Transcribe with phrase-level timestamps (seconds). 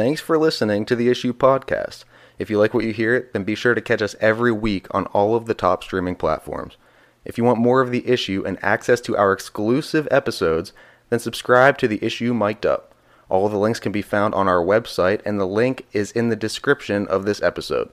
[0.00, 2.04] Thanks for listening to the Issue Podcast.
[2.38, 5.04] If you like what you hear, then be sure to catch us every week on
[5.08, 6.78] all of the top streaming platforms.
[7.22, 10.72] If you want more of the issue and access to our exclusive episodes,
[11.10, 12.94] then subscribe to the issue Mic'd Up.
[13.28, 16.34] All the links can be found on our website, and the link is in the
[16.34, 17.90] description of this episode.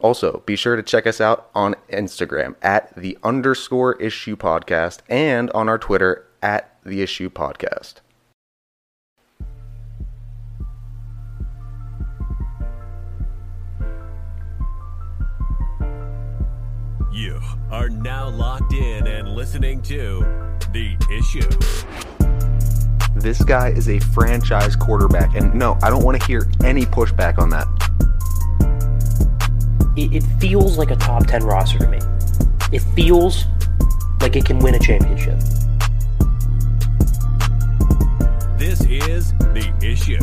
[0.00, 5.48] Also, be sure to check us out on Instagram at the underscore issue podcast and
[5.52, 8.00] on our Twitter at the issue podcast.
[17.14, 20.18] You are now locked in and listening to
[20.72, 21.48] The Issue.
[23.14, 27.38] This guy is a franchise quarterback, and no, I don't want to hear any pushback
[27.38, 27.68] on that.
[29.96, 32.00] it, it feels like a top 10 roster to me.
[32.72, 33.44] It feels
[34.20, 35.38] like it can win a championship.
[38.58, 40.18] This is The Issue.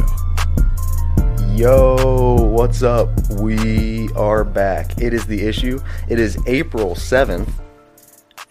[1.54, 3.10] Yo, what's up?
[3.32, 5.02] We are back.
[5.02, 5.80] It is the issue.
[6.08, 7.52] It is April 7th,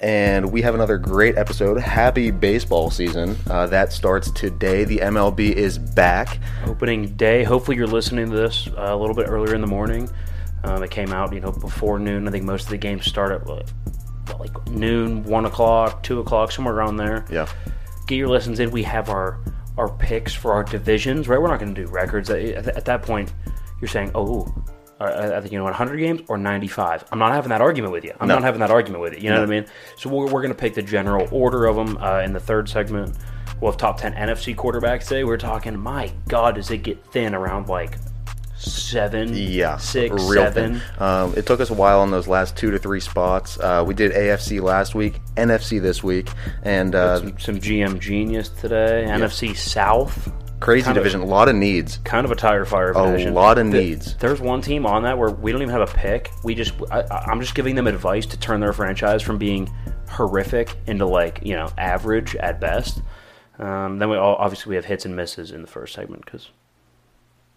[0.00, 1.80] and we have another great episode.
[1.80, 3.36] Happy baseball season.
[3.48, 4.84] Uh, that starts today.
[4.84, 6.38] The MLB is back.
[6.66, 7.42] Opening day.
[7.42, 10.08] Hopefully, you're listening to this uh, a little bit earlier in the morning.
[10.62, 12.28] Um, it came out, you know, before noon.
[12.28, 13.72] I think most of the games start at what,
[14.38, 17.24] like noon, one o'clock, two o'clock, somewhere around there.
[17.30, 17.48] Yeah.
[18.06, 18.70] Get your lessons in.
[18.70, 19.40] We have our
[19.78, 21.28] our picks for our divisions.
[21.28, 22.30] Right, we're not going to do records.
[22.30, 23.32] At, at, at that point,
[23.80, 24.46] you're saying, oh.
[25.02, 27.06] I I think you know 100 games or 95.
[27.10, 28.12] I'm not having that argument with you.
[28.20, 28.34] I'm No.
[28.34, 29.20] not having that argument with you.
[29.20, 29.40] You know No.
[29.40, 29.66] what I mean?
[29.96, 32.68] So we're, we're going to pick the general order of them uh, in the third
[32.68, 33.16] segment.
[33.62, 35.24] We'll have top 10 NFC quarterbacks today.
[35.24, 37.96] We're talking, my God, does it get thin around like
[38.60, 40.80] seven, Yeah, six, real seven?
[40.98, 43.58] Um, it took us a while on those last two to three spots.
[43.58, 46.28] Uh, we did AFC last week, NFC this week,
[46.62, 49.04] and uh, some, some GM genius today.
[49.08, 51.20] NFC South, crazy kind of- division.
[51.22, 51.98] A lot of needs.
[52.04, 53.34] kind of a tire fire A division.
[53.34, 54.14] lot of Th- needs.
[54.16, 56.30] There's one team on that where we don't even have a pick.
[56.44, 59.72] We just, I- I'm just giving them advice to turn their franchise from being
[60.08, 63.00] horrific into like you know average at best.
[63.58, 66.50] Um, then we all, obviously we have hits and misses in the first segment because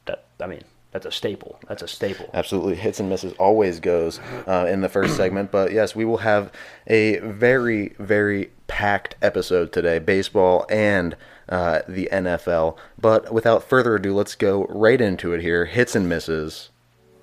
[0.05, 0.63] that I mean
[0.93, 1.59] that's a staple.
[1.67, 2.29] That's a staple.
[2.35, 5.49] Absolutely, hits and misses always goes uh, in the first segment.
[5.49, 6.51] But yes, we will have
[6.85, 11.17] a very, very packed episode today, baseball and
[11.49, 12.77] uh, the NFL.
[12.99, 15.65] But without further ado, let's go right into it here.
[15.65, 16.69] Hits and misses.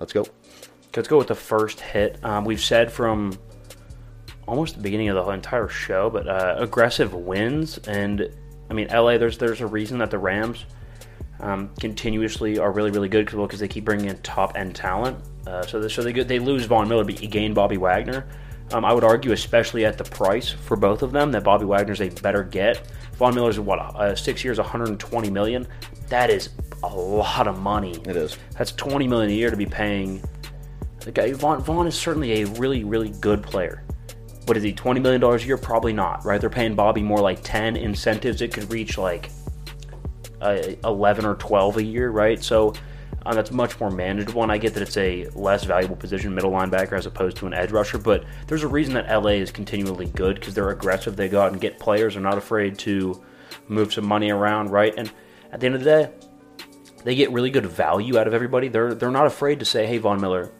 [0.01, 0.27] Let's go.
[0.93, 2.21] Let's go with the first hit.
[2.25, 3.39] Um, we've said from
[4.49, 8.29] almost the beginning of the entire show, but uh, aggressive wins, and
[8.69, 9.17] I mean LA.
[9.17, 10.65] There's there's a reason that the Rams
[11.41, 15.17] um, continuously are really really good because they keep bringing in top end talent.
[15.45, 18.27] Uh, so they, so they they lose Von Miller, but you gain Bobby Wagner.
[18.73, 21.99] Um, I would argue, especially at the price for both of them, that Bobby Wagner's
[21.99, 22.81] a better get.
[23.15, 25.67] Von Miller's what uh, six years, 120 million.
[26.07, 26.49] That is
[26.83, 27.91] a lot of money.
[28.05, 28.37] It is.
[28.57, 30.23] That's 20 million a year to be paying.
[31.01, 33.83] The guy Von, Von is certainly a really, really good player.
[34.47, 35.57] But is he 20 million dollars a year?
[35.57, 36.23] Probably not.
[36.23, 36.39] Right?
[36.39, 38.41] They're paying Bobby more like 10 incentives.
[38.41, 39.29] It could reach like
[40.41, 42.09] uh, 11 or 12 a year.
[42.09, 42.43] Right?
[42.43, 42.73] So
[43.25, 44.43] um, that's much more manageable.
[44.43, 47.53] And I get that it's a less valuable position, middle linebacker, as opposed to an
[47.53, 47.97] edge rusher.
[47.97, 51.15] But there's a reason that LA is continually good because they're aggressive.
[51.15, 52.13] They go out and get players.
[52.13, 53.21] They're not afraid to
[53.67, 54.69] move some money around.
[54.69, 54.93] Right?
[54.97, 55.11] And
[55.51, 56.11] at the end of the day,
[57.03, 58.67] they get really good value out of everybody.
[58.67, 60.51] They're they're not afraid to say, "Hey, Von Miller,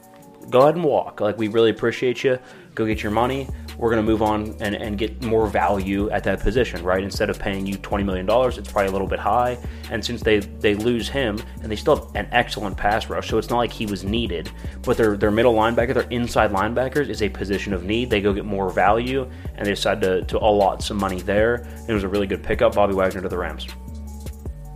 [0.50, 1.22] go ahead and walk.
[1.22, 2.40] Like we really appreciate you.
[2.76, 3.48] Go get your money.
[3.82, 7.04] We're gonna move on and, and get more value at that position, right?
[7.04, 9.58] Instead of paying you twenty million dollars, it's probably a little bit high.
[9.90, 13.40] And since they they lose him, and they still have an excellent pass rush, so
[13.40, 14.52] it's not like he was needed.
[14.84, 18.12] But their their middle linebacker, their inside linebackers, is a position of need.
[18.12, 21.68] They go get more value, and they decide to to allot some money there.
[21.90, 23.66] It was a really good pickup, Bobby Wagner to the Rams.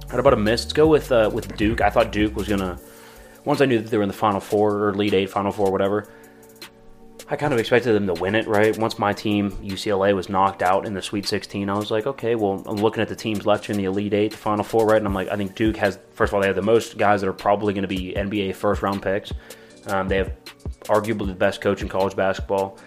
[0.10, 0.64] How about a miss?
[0.64, 1.82] Let's go with uh, with Duke.
[1.82, 2.80] I thought Duke was gonna.
[3.44, 5.72] Once I knew that they were in the Final Four or Elite Eight, Final Four,
[5.72, 6.12] whatever.
[7.28, 8.78] I kind of expected them to win it, right?
[8.78, 12.36] Once my team UCLA was knocked out in the Sweet 16, I was like, okay,
[12.36, 14.98] well, I'm looking at the teams left in the Elite Eight, the Final Four, right?
[14.98, 15.98] And I'm like, I think Duke has.
[16.12, 18.54] First of all, they have the most guys that are probably going to be NBA
[18.54, 19.34] first round picks.
[19.88, 20.34] Um, they have
[20.84, 22.78] arguably the best coach in college basketball.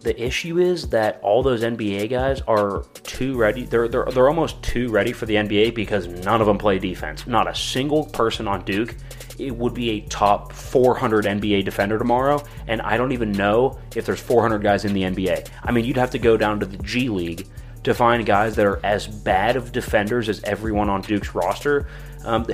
[0.00, 3.64] The issue is that all those NBA guys are too ready.
[3.64, 7.26] They're, they're, they're almost too ready for the NBA because none of them play defense.
[7.26, 8.94] Not a single person on Duke.
[9.40, 14.06] It would be a top 400 NBA defender tomorrow, and I don't even know if
[14.06, 15.48] there's 400 guys in the NBA.
[15.62, 17.46] I mean, you'd have to go down to the G League
[17.84, 21.88] to find guys that are as bad of defenders as everyone on Duke's roster.
[22.24, 22.46] Um,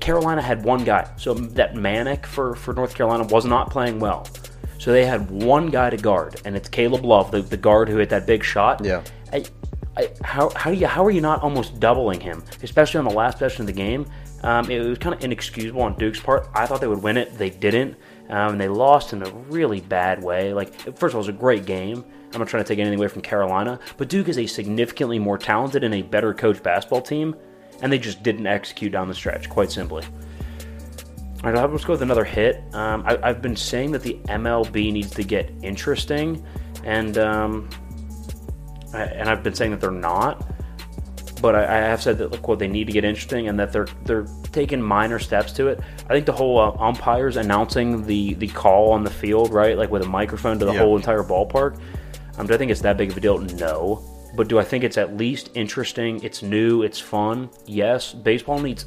[0.00, 4.26] Carolina had one guy, so that Manic for, for North Carolina was not playing well.
[4.78, 7.98] So they had one guy to guard, and it's Caleb Love, the, the guard who
[7.98, 8.84] hit that big shot.
[8.84, 9.02] Yeah.
[9.32, 9.44] I,
[9.96, 13.14] I, how, how do you how are you not almost doubling him, especially on the
[13.14, 14.06] last possession of the game?
[14.42, 16.48] Um, it was kind of inexcusable on Duke's part.
[16.54, 17.36] I thought they would win it.
[17.36, 17.96] They didn't.
[18.28, 20.52] Um, and they lost in a really bad way.
[20.52, 22.04] Like, first of all, it was a great game.
[22.32, 25.38] I'm not trying to take anything away from Carolina, but Duke is a significantly more
[25.38, 27.34] talented and a better coach basketball team,
[27.80, 30.04] and they just didn't execute down the stretch, quite simply.
[31.42, 32.62] All right, let's go with another hit.
[32.74, 36.44] Um, I, have been saying that the MLB needs to get interesting,
[36.84, 37.70] and um,
[38.92, 40.52] and I've been saying that they're not.
[41.40, 43.72] But I, I, have said that look, well, they need to get interesting, and that
[43.72, 45.80] they're they're taking minor steps to it.
[46.06, 49.90] I think the whole uh, umpires announcing the the call on the field, right, like
[49.90, 51.80] with a microphone to the whole entire ballpark.
[52.38, 53.38] Um, do I think it's that big of a deal?
[53.38, 54.02] No.
[54.36, 56.22] But do I think it's at least interesting?
[56.22, 56.82] It's new.
[56.82, 57.50] It's fun.
[57.66, 58.12] Yes.
[58.12, 58.86] Baseball needs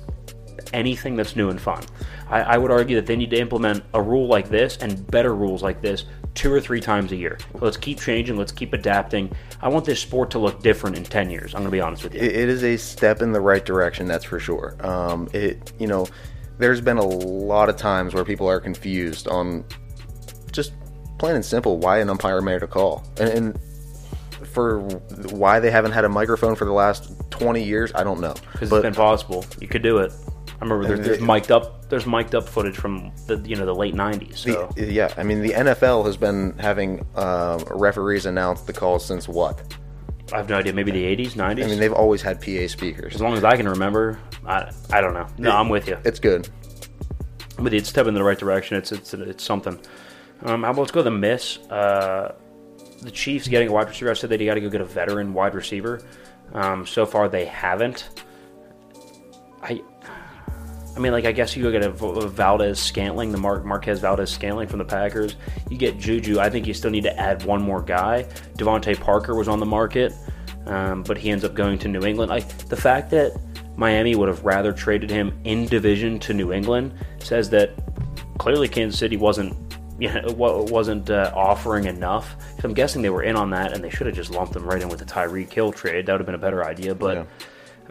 [0.74, 1.84] anything that's new and fun.
[2.30, 5.36] I, I, would argue that they need to implement a rule like this and better
[5.36, 7.38] rules like this two or three times a year.
[7.56, 8.38] let's keep changing.
[8.38, 9.32] Let's keep adapting.
[9.62, 11.54] I want this sport to look different in ten years.
[11.54, 12.22] I'm going to be honest with you.
[12.22, 14.08] It is a step in the right direction.
[14.08, 14.76] That's for sure.
[14.86, 16.08] Um, it you know,
[16.58, 19.66] there's been a lot of times where people are confused on
[20.52, 20.74] just
[21.18, 23.60] plain and simple why an umpire made a call and, and
[24.52, 24.82] for
[25.32, 28.34] why they haven't had a microphone for the last 20 years, I don't know.
[28.52, 29.46] Because it's been possible.
[29.60, 30.12] You could do it.
[30.62, 33.74] I remember there's, there's mic'd up there's mic'd up footage from the you know the
[33.74, 34.38] late '90s.
[34.38, 34.70] So.
[34.76, 39.28] The, yeah, I mean the NFL has been having um, referees announce the calls since
[39.28, 39.76] what?
[40.32, 40.72] I have no idea.
[40.72, 41.64] Maybe the '80s, '90s.
[41.64, 43.16] I mean they've always had PA speakers.
[43.16, 45.26] As long as I can remember, I, I don't know.
[45.40, 45.98] No, it, I'm with you.
[46.06, 46.48] It's good.
[47.58, 48.78] But it's stepping in the right direction.
[48.78, 49.80] It's it's it's something.
[50.44, 51.58] Um, how about let's go to the miss.
[51.70, 52.36] Uh,
[53.02, 54.12] the Chiefs getting a wide receiver.
[54.12, 56.02] I said that you got to go get a veteran wide receiver.
[56.54, 58.10] Um, so far, they haven't.
[59.64, 59.82] I,
[60.96, 64.86] I mean, like I guess you get a, Valdes-Scantling, the Mar- Marquez Valdes-Scantling from the
[64.86, 65.36] Packers.
[65.70, 66.40] You get Juju.
[66.40, 68.24] I think you still need to add one more guy.
[68.58, 70.14] DeVante Parker was on the market,
[70.66, 72.30] um, but he ends up going to New England.
[72.30, 73.40] Like the fact that
[73.78, 77.72] Miami would have rather traded him in division to New England says that
[78.38, 79.56] clearly Kansas City wasn't
[80.02, 82.36] you know, wasn't uh, offering enough.
[82.64, 84.82] I'm guessing they were in on that, and they should have just lumped them right
[84.82, 86.08] in with the Tyreek Hill trade.
[86.08, 86.96] That would have been a better idea.
[86.96, 87.24] But yeah.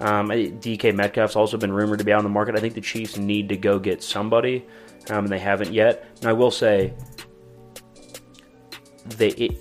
[0.00, 2.56] Um, DK Metcalf's also been rumored to be on the market.
[2.56, 4.66] I think the Chiefs need to go get somebody,
[5.10, 6.06] um, and they haven't yet.
[6.20, 6.94] And I will say,
[9.04, 9.28] they.
[9.28, 9.58] It,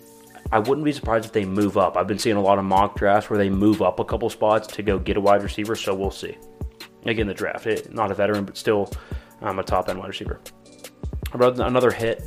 [0.52, 1.96] I wouldn't be surprised if they move up.
[1.96, 4.66] I've been seeing a lot of mock drafts where they move up a couple spots
[4.70, 6.38] to go get a wide receiver, so we'll see.
[7.06, 8.92] Again, the draft, it, not a veteran, but still
[9.42, 10.42] um, a top end wide receiver.
[11.34, 12.24] Another hit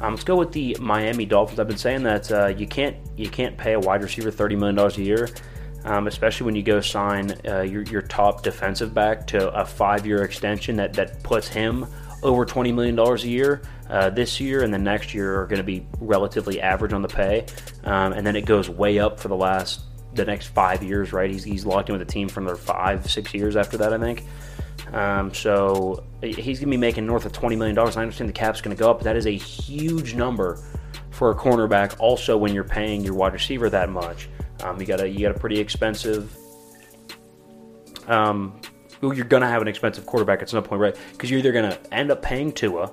[0.00, 1.60] um, let's go with the Miami Dolphins.
[1.60, 4.74] I've been saying that uh, you can't you can't pay a wide receiver thirty million
[4.74, 5.28] dollars a year,
[5.84, 10.06] um, especially when you go sign uh, your your top defensive back to a five
[10.06, 11.86] year extension that that puts him
[12.22, 13.62] over twenty million dollars a year.
[13.88, 17.08] Uh, this year and the next year are going to be relatively average on the
[17.08, 17.44] pay,
[17.84, 19.80] um, and then it goes way up for the last
[20.14, 21.12] the next five years.
[21.12, 23.92] Right, he's he's locked in with the team for another five six years after that,
[23.92, 24.24] I think.
[24.92, 27.78] Um, so he's going to be making north of $20 million.
[27.78, 30.58] I understand the cap's going to go up, but that is a huge number
[31.10, 31.94] for a cornerback.
[31.98, 34.28] Also, when you're paying your wide receiver that much,
[34.62, 36.36] um, you got a you got a pretty expensive.
[38.06, 38.60] Um,
[39.02, 40.96] you're going to have an expensive quarterback at some point, right?
[41.12, 42.88] Because you're either going to end up paying Tua,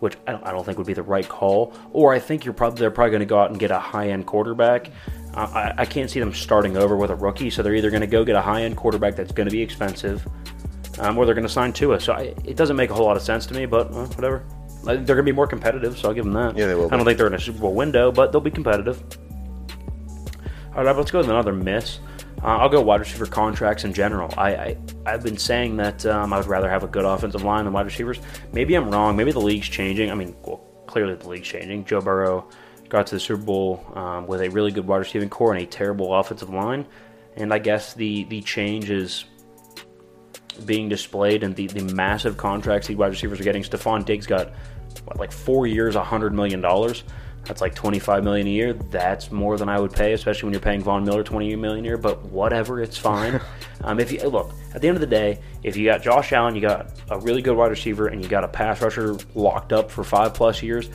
[0.00, 2.54] which I don't, I don't, think would be the right call, or I think you're
[2.54, 4.90] probably they're probably going to go out and get a high end quarterback.
[5.34, 8.02] Uh, I, I can't see them starting over with a rookie, so they're either going
[8.02, 10.26] to go get a high end quarterback that's going to be expensive
[10.98, 12.00] um, or they're going to sign Tua.
[12.00, 14.44] So I, it doesn't make a whole lot of sense to me, but uh, whatever.
[14.84, 16.58] They're going to be more competitive, so I'll give them that.
[16.58, 16.92] Yeah, they will.
[16.92, 19.02] I don't think they're in a Super Bowl window, but they'll be competitive.
[20.76, 22.00] All right, let's go with another miss.
[22.42, 24.34] Uh, I'll go wide receiver contracts in general.
[24.36, 24.76] I,
[25.06, 27.72] I have been saying that um, I would rather have a good offensive line than
[27.72, 28.18] wide receivers.
[28.52, 29.16] Maybe I'm wrong.
[29.16, 30.10] Maybe the league's changing.
[30.10, 31.84] I mean, well, clearly the league's changing.
[31.84, 32.48] Joe Burrow
[32.88, 35.66] got to the Super Bowl um, with a really good wide receiving corps and a
[35.66, 36.86] terrible offensive line,
[37.36, 39.24] and I guess the the change is
[40.66, 43.62] being displayed and the, the massive contracts the wide receivers are getting.
[43.62, 44.52] Stefon Diggs got
[45.04, 47.04] what, like four years, hundred million dollars.
[47.46, 48.72] That's like twenty five million a year.
[48.72, 51.88] That's more than I would pay, especially when you're paying Von Miller twenty million a
[51.88, 51.98] year.
[51.98, 53.40] But whatever, it's fine.
[53.82, 56.54] um, if you look at the end of the day, if you got Josh Allen,
[56.54, 59.90] you got a really good wide receiver, and you got a pass rusher locked up
[59.90, 60.88] for five plus years,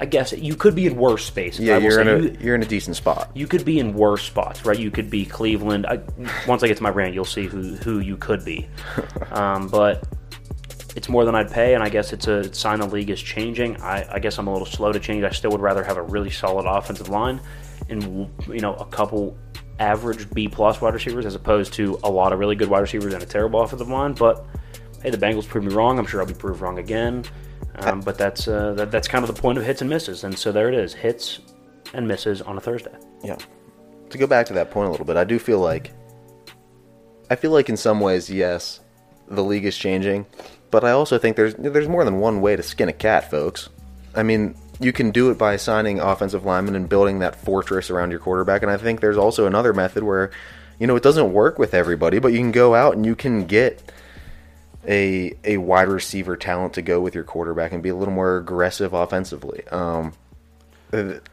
[0.00, 1.58] I guess you could be in worse space.
[1.58, 3.30] Yeah, you're in a you, you're in a decent spot.
[3.34, 4.78] You could be in worse spots, right?
[4.78, 5.86] You could be Cleveland.
[5.86, 6.00] I,
[6.46, 8.68] once I get to my rant, you'll see who who you could be.
[9.32, 10.04] um, but
[10.96, 13.80] it's more than I'd pay, and I guess it's a sign the league is changing.
[13.82, 15.24] I, I guess I'm a little slow to change.
[15.24, 17.40] I still would rather have a really solid offensive line
[17.88, 19.36] and you know a couple
[19.78, 23.14] average B plus wide receivers as opposed to a lot of really good wide receivers
[23.14, 24.12] and a terrible offensive line.
[24.12, 24.44] But
[25.02, 25.98] hey, the Bengals proved me wrong.
[25.98, 27.24] I'm sure I'll be proved wrong again.
[27.76, 30.36] Um, but that's uh, that, that's kind of the point of hits and misses, and
[30.36, 31.40] so there it is: hits
[31.94, 32.96] and misses on a Thursday.
[33.22, 33.36] Yeah.
[34.10, 35.92] To go back to that point a little bit, I do feel like
[37.30, 38.80] I feel like in some ways, yes,
[39.28, 40.26] the league is changing,
[40.70, 43.68] but I also think there's there's more than one way to skin a cat, folks.
[44.14, 48.10] I mean, you can do it by signing offensive linemen and building that fortress around
[48.10, 50.30] your quarterback, and I think there's also another method where,
[50.78, 53.46] you know, it doesn't work with everybody, but you can go out and you can
[53.46, 53.92] get
[54.86, 58.36] a a wide receiver talent to go with your quarterback and be a little more
[58.36, 59.66] aggressive offensively.
[59.68, 60.12] Um,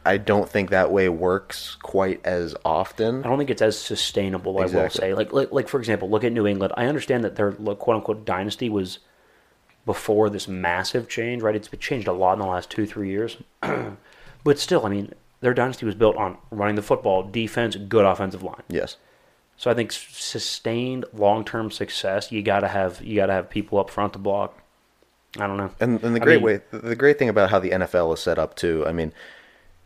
[0.04, 3.24] I don't think that way works quite as often.
[3.24, 4.60] I don't think it's as sustainable.
[4.60, 6.74] I will say, like, like, like for example, look at New England.
[6.76, 8.98] I understand that their quote unquote dynasty was
[9.86, 11.54] before this massive change, right?
[11.54, 13.38] It's been changed a lot in the last two, three years,
[14.44, 18.42] but still, I mean, their dynasty was built on running the football, defense, good offensive
[18.42, 18.62] line.
[18.68, 18.96] Yes.
[19.56, 23.88] So I think sustained long term success, you gotta have you gotta have people up
[23.88, 24.58] front to block.
[25.38, 25.70] I don't know.
[25.80, 28.20] And, and the I great mean- way, the great thing about how the NFL is
[28.20, 28.84] set up too.
[28.86, 29.12] I mean,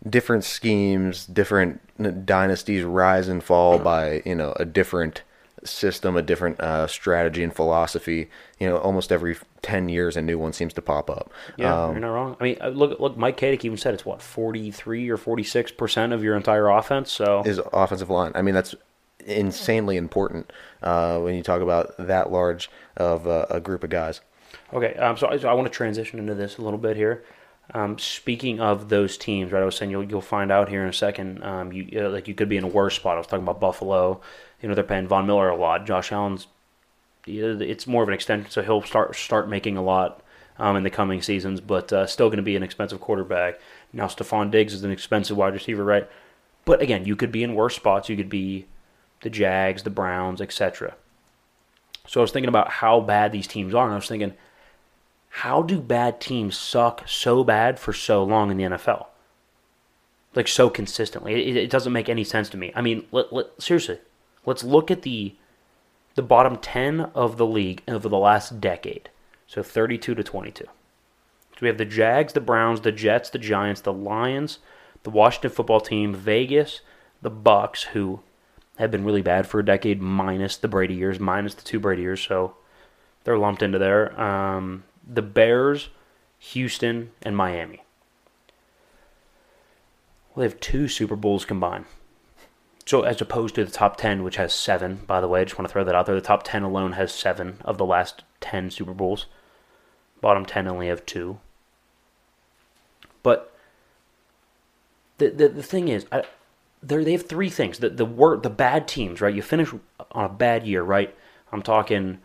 [0.08, 5.22] different schemes, different dynasties rise and fall by you know a different
[5.64, 8.28] system, a different uh, strategy and philosophy.
[8.58, 11.30] You know, almost every ten years, a new one seems to pop up.
[11.56, 12.36] Yeah, Um, you're not wrong.
[12.40, 13.16] I mean, uh, look, look.
[13.16, 17.10] Mike Kadick even said it's what 43 or 46 percent of your entire offense.
[17.12, 18.32] So is offensive line.
[18.34, 18.74] I mean, that's
[19.26, 20.50] insanely important
[20.82, 24.20] uh, when you talk about that large of uh, a group of guys.
[24.72, 27.22] Okay, um, so, I- so I want to transition into this a little bit here.
[27.72, 29.62] Um, speaking of those teams, right?
[29.62, 31.44] I was saying you'll you'll find out here in a second.
[31.44, 33.14] Um, you uh, like you could be in a worse spot.
[33.14, 34.20] I was talking about Buffalo.
[34.60, 35.86] You know they're paying Von Miller a lot.
[35.86, 36.46] Josh Allen's
[37.26, 40.22] it's more of an extension, so he'll start start making a lot
[40.58, 43.58] um, in the coming seasons, but uh, still going to be an expensive quarterback.
[43.92, 46.08] Now Stefon Diggs is an expensive wide receiver, right?
[46.64, 48.08] But again, you could be in worse spots.
[48.08, 48.66] You could be
[49.22, 50.94] the Jags, the Browns, etc.
[52.06, 54.34] So I was thinking about how bad these teams are, and I was thinking,
[55.30, 59.06] how do bad teams suck so bad for so long in the NFL?
[60.34, 62.72] Like so consistently, it, it doesn't make any sense to me.
[62.74, 63.98] I mean, let, let, seriously,
[64.46, 65.34] let's look at the
[66.16, 69.08] the bottom ten of the league over the last decade.
[69.46, 70.64] So thirty-two to twenty-two.
[70.64, 74.58] So we have the Jags, the Browns, the Jets, the Giants, the Lions,
[75.02, 76.80] the Washington football team, Vegas,
[77.22, 78.20] the Bucs, who
[78.78, 82.02] have been really bad for a decade, minus the Brady years, minus the two Brady
[82.02, 82.20] years.
[82.20, 82.54] So
[83.24, 84.18] they're lumped into there.
[84.18, 85.88] Um, the Bears,
[86.38, 87.82] Houston, and Miami.
[90.34, 91.84] Well, they have two Super Bowls combined.
[92.90, 95.56] So as opposed to the top 10, which has seven, by the way, I just
[95.56, 96.14] want to throw that out there.
[96.16, 99.26] The top 10 alone has seven of the last 10 Super Bowls.
[100.20, 101.38] Bottom 10 only have two.
[103.22, 103.54] But
[105.18, 106.24] the the, the thing is, I,
[106.82, 107.78] they have three things.
[107.78, 109.32] The the wor- the bad teams, right?
[109.32, 109.72] You finish
[110.10, 111.14] on a bad year, right?
[111.52, 112.18] I'm talking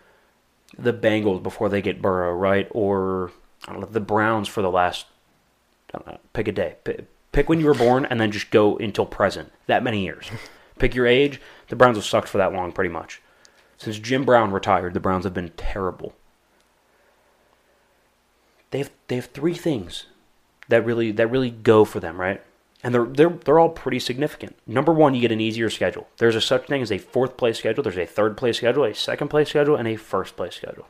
[0.75, 2.67] the Bengals before they get Burrow, right?
[2.71, 3.31] Or
[3.67, 5.05] I don't know, the Browns for the last
[5.93, 6.77] know, pick a day.
[6.83, 9.51] Pick, pick when you were born and then just go until present.
[9.67, 10.27] That many years.
[10.79, 11.41] pick your age.
[11.69, 13.21] The Browns have sucked for that long pretty much.
[13.77, 16.13] Since Jim Brown retired, the Browns have been terrible.
[18.71, 20.07] They have they have three things
[20.69, 22.41] that really that really go for them, right?
[22.83, 24.55] And they're they're they're all pretty significant.
[24.67, 26.07] Number one, you get an easier schedule.
[26.17, 27.83] There's a such thing as a fourth place schedule.
[27.83, 30.87] There's a third place schedule, a second place schedule, and a first place schedule.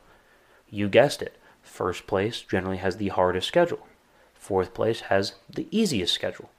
[0.69, 1.37] You guessed it.
[1.61, 3.87] First place generally has the hardest schedule.
[4.33, 6.49] Fourth place has the easiest schedule.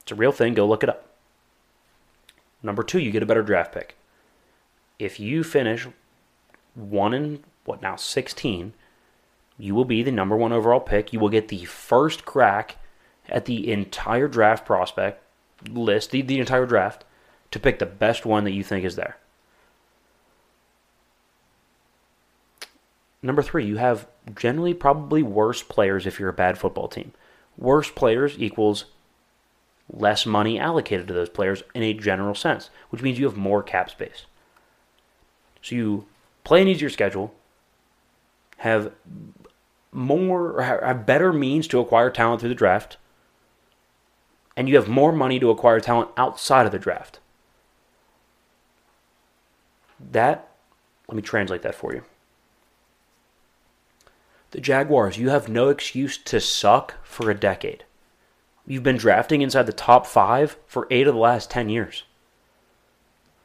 [0.00, 0.54] It's a real thing.
[0.54, 1.05] Go look it up.
[2.62, 3.96] Number two, you get a better draft pick.
[4.98, 5.86] If you finish
[6.74, 8.72] one in what now sixteen,
[9.58, 11.12] you will be the number one overall pick.
[11.12, 12.76] You will get the first crack
[13.28, 15.22] at the entire draft prospect
[15.68, 17.04] list, the, the entire draft,
[17.50, 19.16] to pick the best one that you think is there.
[23.22, 27.12] Number three, you have generally probably worse players if you're a bad football team.
[27.56, 28.84] Worse players equals
[29.92, 33.62] less money allocated to those players in a general sense, which means you have more
[33.62, 34.26] cap space.
[35.62, 36.06] So you
[36.44, 37.34] play an easier schedule,
[38.58, 38.92] have
[39.92, 42.96] more have better means to acquire talent through the draft,
[44.56, 47.20] and you have more money to acquire talent outside of the draft.
[49.98, 50.48] That,
[51.08, 52.02] let me translate that for you.
[54.50, 57.84] The Jaguars, you have no excuse to suck for a decade.
[58.66, 62.02] You've been drafting inside the top five for eight of the last 10 years.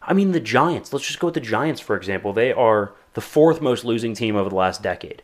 [0.01, 2.33] I mean, the Giants, let's just go with the Giants, for example.
[2.33, 5.21] They are the fourth most losing team over the last decade.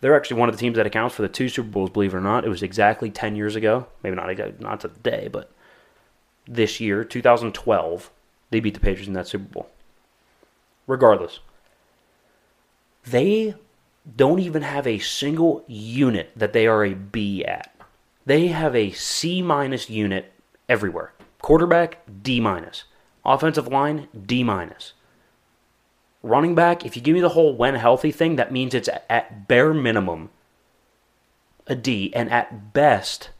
[0.00, 2.16] They're actually one of the teams that accounts for the two Super Bowls, believe it
[2.16, 2.44] or not.
[2.44, 3.86] It was exactly 10 years ago.
[4.02, 5.50] Maybe not, not to the day, but
[6.46, 8.10] this year, 2012,
[8.50, 9.68] they beat the Patriots in that Super Bowl.
[10.86, 11.40] Regardless,
[13.04, 13.54] they
[14.16, 17.74] don't even have a single unit that they are a B at.
[18.28, 20.34] They have a C minus unit
[20.68, 21.14] everywhere.
[21.40, 22.84] Quarterback, D minus.
[23.24, 24.92] Offensive line, D minus.
[26.22, 29.48] Running back, if you give me the whole when healthy thing, that means it's at
[29.48, 30.28] bare minimum
[31.66, 33.30] a D and at best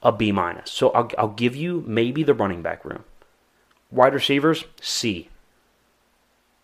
[0.00, 0.70] a B minus.
[0.70, 3.02] So I'll, I'll give you maybe the running back room.
[3.90, 5.28] Wide receivers, C.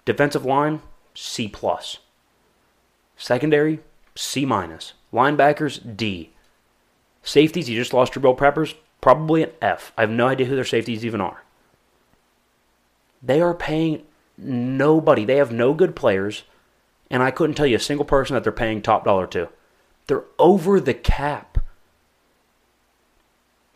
[0.04, 0.82] Defensive line,
[1.14, 1.98] C plus.
[3.16, 3.80] Secondary,
[4.14, 4.92] C minus.
[5.12, 6.30] Linebackers, D.
[7.22, 9.92] Safeties, you just lost your Bill Peppers, probably an F.
[9.96, 11.42] I have no idea who their safeties even are.
[13.22, 14.02] They are paying
[14.38, 15.24] nobody.
[15.24, 16.44] They have no good players,
[17.10, 19.48] and I couldn't tell you a single person that they're paying top dollar to.
[20.06, 21.58] They're over the cap.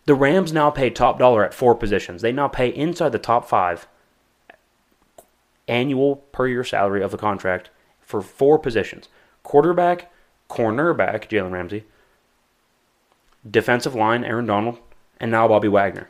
[0.07, 2.23] The Rams now pay top dollar at four positions.
[2.23, 3.87] They now pay inside the top five
[5.67, 7.71] annual per year salary of the contract
[8.01, 9.09] for four positions
[9.43, 10.11] quarterback,
[10.51, 11.85] cornerback, Jalen Ramsey,
[13.49, 14.79] defensive line, Aaron Donald,
[15.21, 16.09] and now Bobby Wagner.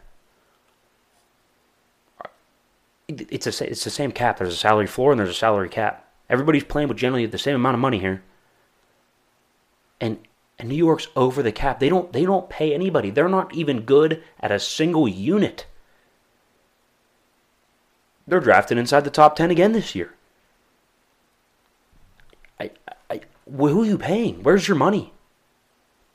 [3.08, 4.38] It's a, it's the same cap.
[4.38, 6.08] There's a salary floor and there's a salary cap.
[6.30, 8.22] Everybody's playing with generally the same amount of money here.
[10.00, 10.18] And
[10.58, 11.80] and New York's over the cap.
[11.80, 13.10] They don't they don't pay anybody.
[13.10, 15.66] They're not even good at a single unit.
[18.26, 20.14] They're drafted inside the top 10 again this year.
[22.58, 22.70] I,
[23.10, 24.42] I, who are you paying?
[24.42, 25.12] Where's your money?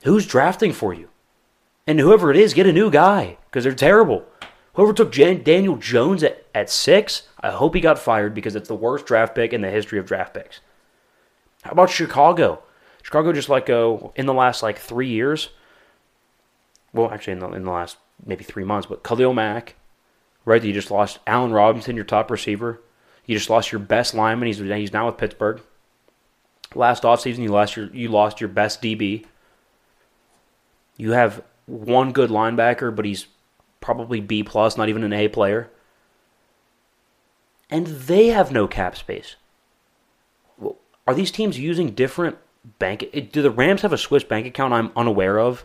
[0.04, 1.10] Who's drafting for you?
[1.86, 4.26] And whoever it is, get a new guy because they're terrible.
[4.74, 8.68] Whoever took Jan- Daniel Jones at, at six, I hope he got fired because it's
[8.68, 10.62] the worst draft pick in the history of draft picks.
[11.64, 12.64] How about Chicago?
[13.02, 15.50] Chicago just let go in the last like three years.
[16.94, 19.76] Well, actually, in the, in the last maybe three months, but Khalil Mack,
[20.46, 20.64] right?
[20.64, 22.82] You just lost Allen Robinson, your top receiver.
[23.26, 24.48] You just lost your best lineman.
[24.48, 25.62] He's he's now with Pittsburgh.
[26.74, 29.26] Last offseason, you lost your you lost your best DB.
[31.00, 33.28] You have one good linebacker, but he's
[33.80, 35.72] probably B plus, not even an A player.
[37.70, 39.38] And they have no cap space.
[41.08, 42.38] Are these teams using different
[42.80, 43.30] bank?
[43.32, 45.64] Do the Rams have a Swiss bank account I'm unaware of?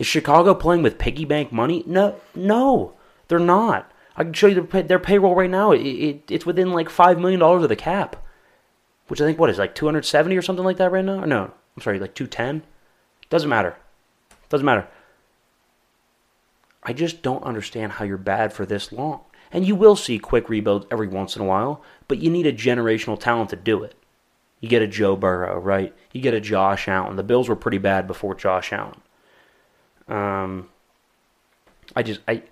[0.00, 1.84] Is Chicago playing with piggy bank money?
[1.86, 2.94] No, no,
[3.28, 3.90] they're not.
[4.16, 5.70] I can show you their, their payroll right now.
[5.70, 8.16] It, it, it's within like five million dollars of the cap,
[9.06, 11.22] which I think what is like 270 or something like that right now.
[11.22, 12.66] Or no, I'm sorry, like 210.
[13.30, 13.76] Doesn't matter.
[14.48, 14.86] Doesn't matter.
[16.82, 19.20] I just don't understand how you're bad for this long.
[19.50, 22.52] And you will see quick rebuilds every once in a while, but you need a
[22.52, 23.94] generational talent to do it.
[24.60, 25.94] You get a Joe Burrow, right?
[26.12, 27.16] You get a Josh Allen.
[27.16, 29.00] The Bills were pretty bad before Josh Allen.
[30.08, 30.68] Um,
[31.94, 32.42] I just I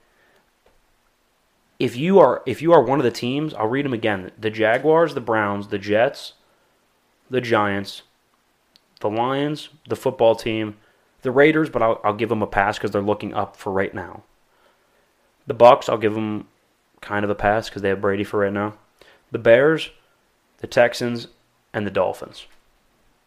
[1.79, 4.31] if you are if you are one of the teams, I'll read them again.
[4.39, 6.35] The Jaguars, the Browns, the Jets,
[7.31, 8.03] the Giants,
[9.01, 10.77] the Lions, the football team,
[11.25, 13.93] the Raiders, but I'll, I'll give them a pass because they're looking up for right
[13.93, 14.23] now.
[15.47, 16.47] The Bucs, I'll give them
[17.01, 18.75] kind of a pass because they have Brady for right now.
[19.33, 19.91] The Bears,
[20.59, 21.29] the Texans,
[21.73, 22.47] and the Dolphins.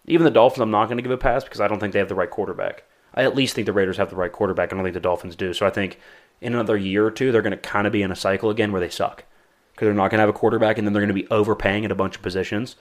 [0.05, 1.99] Even the Dolphins, I'm not going to give a pass because I don't think they
[1.99, 2.83] have the right quarterback.
[3.15, 4.71] I at least think the Raiders have the right quarterback.
[4.71, 5.51] I don't think the Dolphins do.
[5.53, 5.99] So I think
[6.39, 8.71] in another year or two, they're going to kind of be in a cycle again
[8.71, 9.25] where they suck
[9.71, 11.83] because they're not going to have a quarterback, and then they're going to be overpaying
[11.83, 12.75] at a bunch of positions,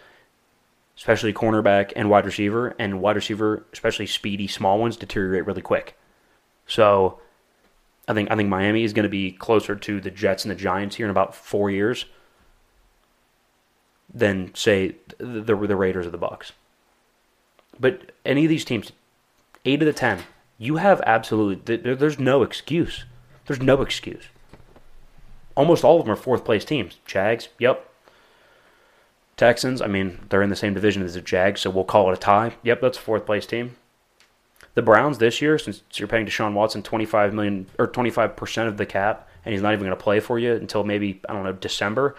[0.97, 2.75] especially cornerback and wide receiver.
[2.79, 5.97] And wide receiver, especially speedy small ones, deteriorate really quick.
[6.67, 7.21] So
[8.09, 10.57] I think I think Miami is going to be closer to the Jets and the
[10.57, 12.07] Giants here in about four years
[14.13, 16.53] than say the the, the Raiders or the Bucs.
[17.79, 18.93] But any of these teams,
[19.65, 20.23] eight of the ten,
[20.59, 23.05] you have absolutely there, there's no excuse.
[23.47, 24.25] There's no excuse.
[25.57, 26.99] Almost all of them are fourth place teams.
[27.07, 27.89] Jags, yep.
[29.37, 32.15] Texans, I mean, they're in the same division as the Jags, so we'll call it
[32.15, 32.57] a tie.
[32.63, 33.77] Yep, that's a fourth place team.
[34.75, 38.77] The Browns this year, since you're paying Deshaun Watson 25 million or 25 percent of
[38.77, 41.45] the cap, and he's not even going to play for you until maybe I don't
[41.45, 42.15] know December,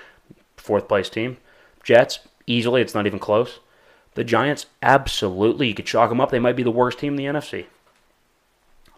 [0.58, 1.38] fourth place team.
[1.84, 3.60] Jets easily, it's not even close.
[4.16, 6.32] The Giants, absolutely, you could chalk them up.
[6.32, 7.66] They might be the worst team in the NFC.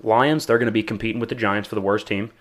[0.02, 2.32] Lions, they're going to be competing with the Giants for the worst team.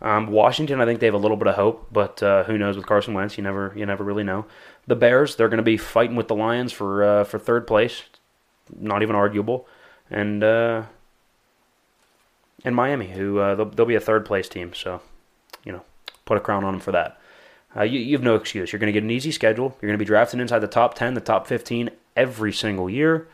[0.00, 2.76] Um, Washington, I think they have a little bit of hope, but uh, who knows
[2.76, 3.36] with Carson Wentz?
[3.36, 4.46] You never, you never really know.
[4.86, 8.04] The Bears, they're going to be fighting with the Lions for uh, for third place,
[8.78, 9.66] not even arguable,
[10.10, 10.84] and uh,
[12.64, 14.72] and Miami, who uh, they'll, they'll, be a third place team.
[14.74, 15.00] So,
[15.64, 15.82] you know,
[16.24, 17.20] put a crown on them for that.
[17.76, 18.72] Uh, you, you have no excuse.
[18.72, 19.76] You're going to get an easy schedule.
[19.80, 23.28] You're going to be drafted inside the top ten, the top fifteen every single year.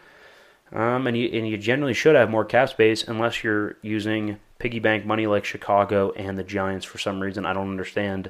[0.74, 4.80] Um, and you and you generally should have more cap space unless you're using piggy
[4.80, 7.46] bank money like Chicago and the Giants for some reason.
[7.46, 8.28] I don't understand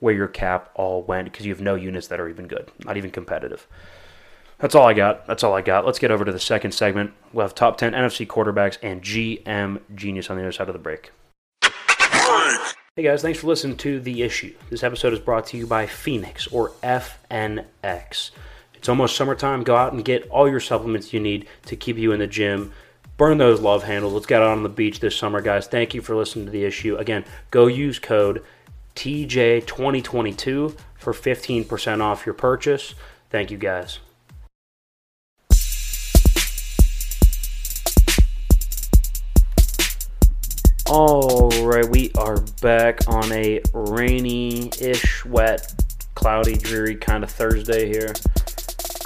[0.00, 2.96] where your cap all went because you have no units that are even good, not
[2.96, 3.66] even competitive.
[4.58, 5.26] That's all I got.
[5.26, 5.84] That's all I got.
[5.84, 7.12] Let's get over to the second segment.
[7.32, 10.78] We'll have top 10 NFC quarterbacks and GM genius on the other side of the
[10.80, 11.12] break.
[12.96, 14.54] Hey guys, thanks for listening to The Issue.
[14.70, 18.30] This episode is brought to you by Phoenix or FNX.
[18.78, 19.64] It's almost summertime.
[19.64, 22.72] Go out and get all your supplements you need to keep you in the gym.
[23.16, 24.14] Burn those love handles.
[24.14, 25.66] Let's get out on the beach this summer, guys.
[25.66, 26.96] Thank you for listening to The Issue.
[26.96, 28.44] Again, go use code
[28.94, 32.94] TJ2022 for 15% off your purchase.
[33.28, 33.98] Thank you, guys.
[40.90, 45.74] All right, we are back on a rainy-ish, wet,
[46.14, 48.14] cloudy, dreary kind of Thursday here.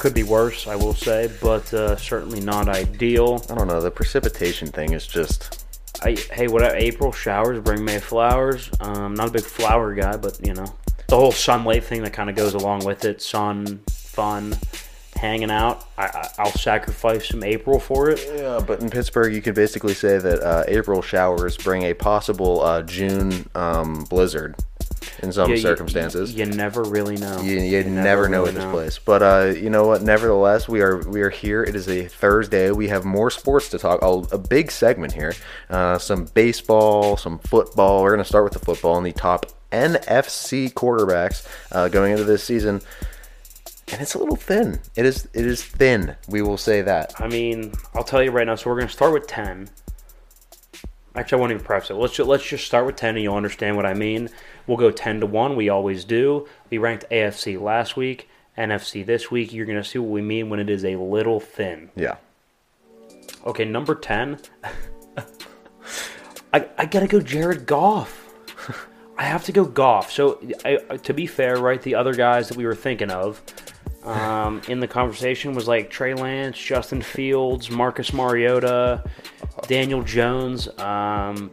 [0.03, 3.41] Could be worse, I will say, but uh, certainly not ideal.
[3.49, 3.81] I don't know.
[3.81, 5.65] The precipitation thing is just.
[6.03, 6.75] I, hey, whatever.
[6.75, 8.69] April showers bring May flowers.
[8.81, 10.67] Um, not a big flower guy, but you know
[11.07, 13.23] the whole sunlight thing that kind of goes along with it.
[13.23, 14.57] Sun, fun,
[15.15, 15.87] hanging out.
[15.97, 18.29] I, I, I'll sacrifice some April for it.
[18.35, 22.61] Yeah, but in Pittsburgh, you could basically say that uh, April showers bring a possible
[22.61, 24.57] uh, June um, blizzard
[25.23, 26.35] in some Yeah, you- circumstances.
[26.35, 27.41] You, never really know.
[27.41, 30.03] You, you never, know really with this place, but uh, you know what?
[30.03, 31.63] Nevertheless, we are we are here.
[31.63, 32.71] It is a Thursday.
[32.71, 34.03] We have more sports to talk.
[34.03, 35.35] A, a big segment here.
[35.71, 38.03] Uh, some baseball, some football.
[38.03, 42.25] We're going to start with the football and the top NFC quarterbacks uh, going into
[42.25, 42.81] this season.
[43.91, 44.81] And it's a little thin.
[44.97, 46.17] It is it is thin.
[46.29, 47.15] We will say that.
[47.21, 48.55] I mean, I'll tell you right now.
[48.55, 49.69] So we're going to start with ten.
[51.15, 51.95] Actually, I won't even preface it.
[51.95, 54.31] Let's just, let's just start with ten, and you'll understand what I mean.
[54.67, 55.57] We'll go ten to one.
[55.57, 56.47] We always do.
[56.71, 59.53] We ranked AFC last week, NFC this week.
[59.53, 61.91] You're going to see what we mean when it is a little thin.
[61.97, 62.17] Yeah.
[63.45, 64.39] Okay, number 10.
[66.55, 68.29] I, I gotta go Jared Goff.
[69.19, 70.13] I have to go Goff.
[70.13, 73.43] So, I, to be fair, right, the other guys that we were thinking of
[74.05, 79.03] um, in the conversation was like Trey Lance, Justin Fields, Marcus Mariota,
[79.67, 80.69] Daniel Jones.
[80.79, 81.51] Um,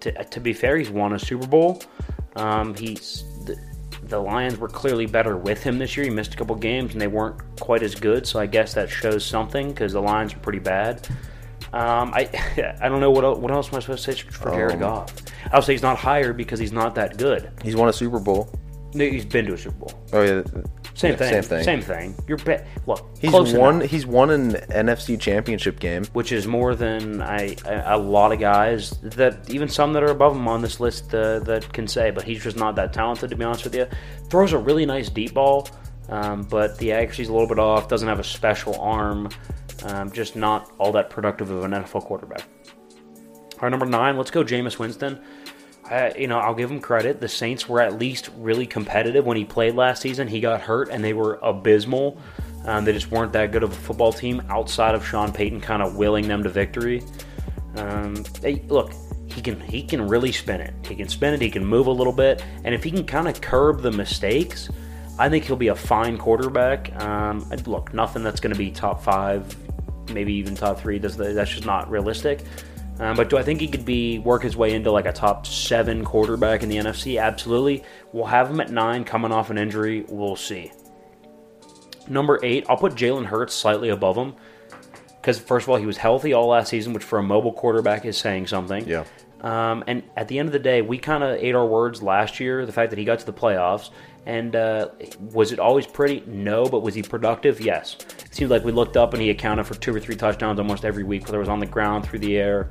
[0.00, 1.82] to, to be fair, he's won a Super Bowl.
[2.36, 3.56] Um, he's the,
[4.04, 6.04] the Lions were clearly better with him this year.
[6.04, 8.88] He missed a couple games and they weren't quite as good, so I guess that
[8.90, 11.06] shows something because the Lions are pretty bad.
[11.72, 12.28] Um, I
[12.80, 14.80] I don't know what el- what else am I supposed to say for Jared Um,
[14.80, 15.14] Goff.
[15.52, 17.50] I'll say he's not higher because he's not that good.
[17.62, 18.52] He's won a Super Bowl.
[18.94, 19.92] No, He's been to a Super Bowl.
[20.12, 20.42] Oh yeah.
[21.00, 21.30] Same yeah, thing.
[21.30, 21.64] Same thing.
[21.64, 22.14] Same thing.
[22.28, 22.66] You're bet.
[22.86, 23.08] look.
[23.18, 23.76] He's close won.
[23.76, 26.04] enough, He's won an NFC Championship game.
[26.12, 30.10] which is more than I a, a lot of guys that even some that are
[30.10, 32.10] above him on this list uh, that can say.
[32.10, 33.86] But he's just not that talented to be honest with you.
[34.28, 35.70] Throws a really nice deep ball,
[36.10, 37.88] um, but the accuracy's a little bit off.
[37.88, 39.30] Doesn't have a special arm.
[39.84, 42.42] Um, just not all that productive of an NFL quarterback.
[43.54, 44.18] All right, number nine.
[44.18, 45.18] Let's go, Jameis Winston.
[45.90, 47.20] I, you know, I'll give him credit.
[47.20, 50.28] The Saints were at least really competitive when he played last season.
[50.28, 52.16] He got hurt, and they were abysmal.
[52.64, 55.82] Um, they just weren't that good of a football team outside of Sean Payton kind
[55.82, 57.02] of willing them to victory.
[57.76, 58.92] Um, hey, look,
[59.26, 60.74] he can he can really spin it.
[60.86, 61.40] He can spin it.
[61.40, 64.68] He can move a little bit, and if he can kind of curb the mistakes,
[65.18, 66.94] I think he'll be a fine quarterback.
[67.02, 69.56] Um, look, nothing that's going to be top five,
[70.12, 70.98] maybe even top three.
[70.98, 72.44] That's just not realistic.
[73.00, 75.46] Um, but do I think he could be work his way into like a top
[75.46, 77.20] seven quarterback in the NFC?
[77.20, 77.82] Absolutely.
[78.12, 80.04] We'll have him at nine, coming off an injury.
[80.08, 80.70] We'll see.
[82.08, 84.34] Number eight, I'll put Jalen Hurts slightly above him
[85.20, 88.04] because first of all, he was healthy all last season, which for a mobile quarterback
[88.04, 88.86] is saying something.
[88.86, 89.04] Yeah.
[89.40, 92.40] Um, and at the end of the day, we kind of ate our words last
[92.40, 92.66] year.
[92.66, 93.90] The fact that he got to the playoffs,
[94.26, 94.90] and uh,
[95.32, 96.22] was it always pretty?
[96.26, 97.60] No, but was he productive?
[97.60, 97.96] Yes.
[98.26, 100.84] It seemed like we looked up and he accounted for two or three touchdowns almost
[100.84, 102.70] every week, whether it was on the ground, through the air.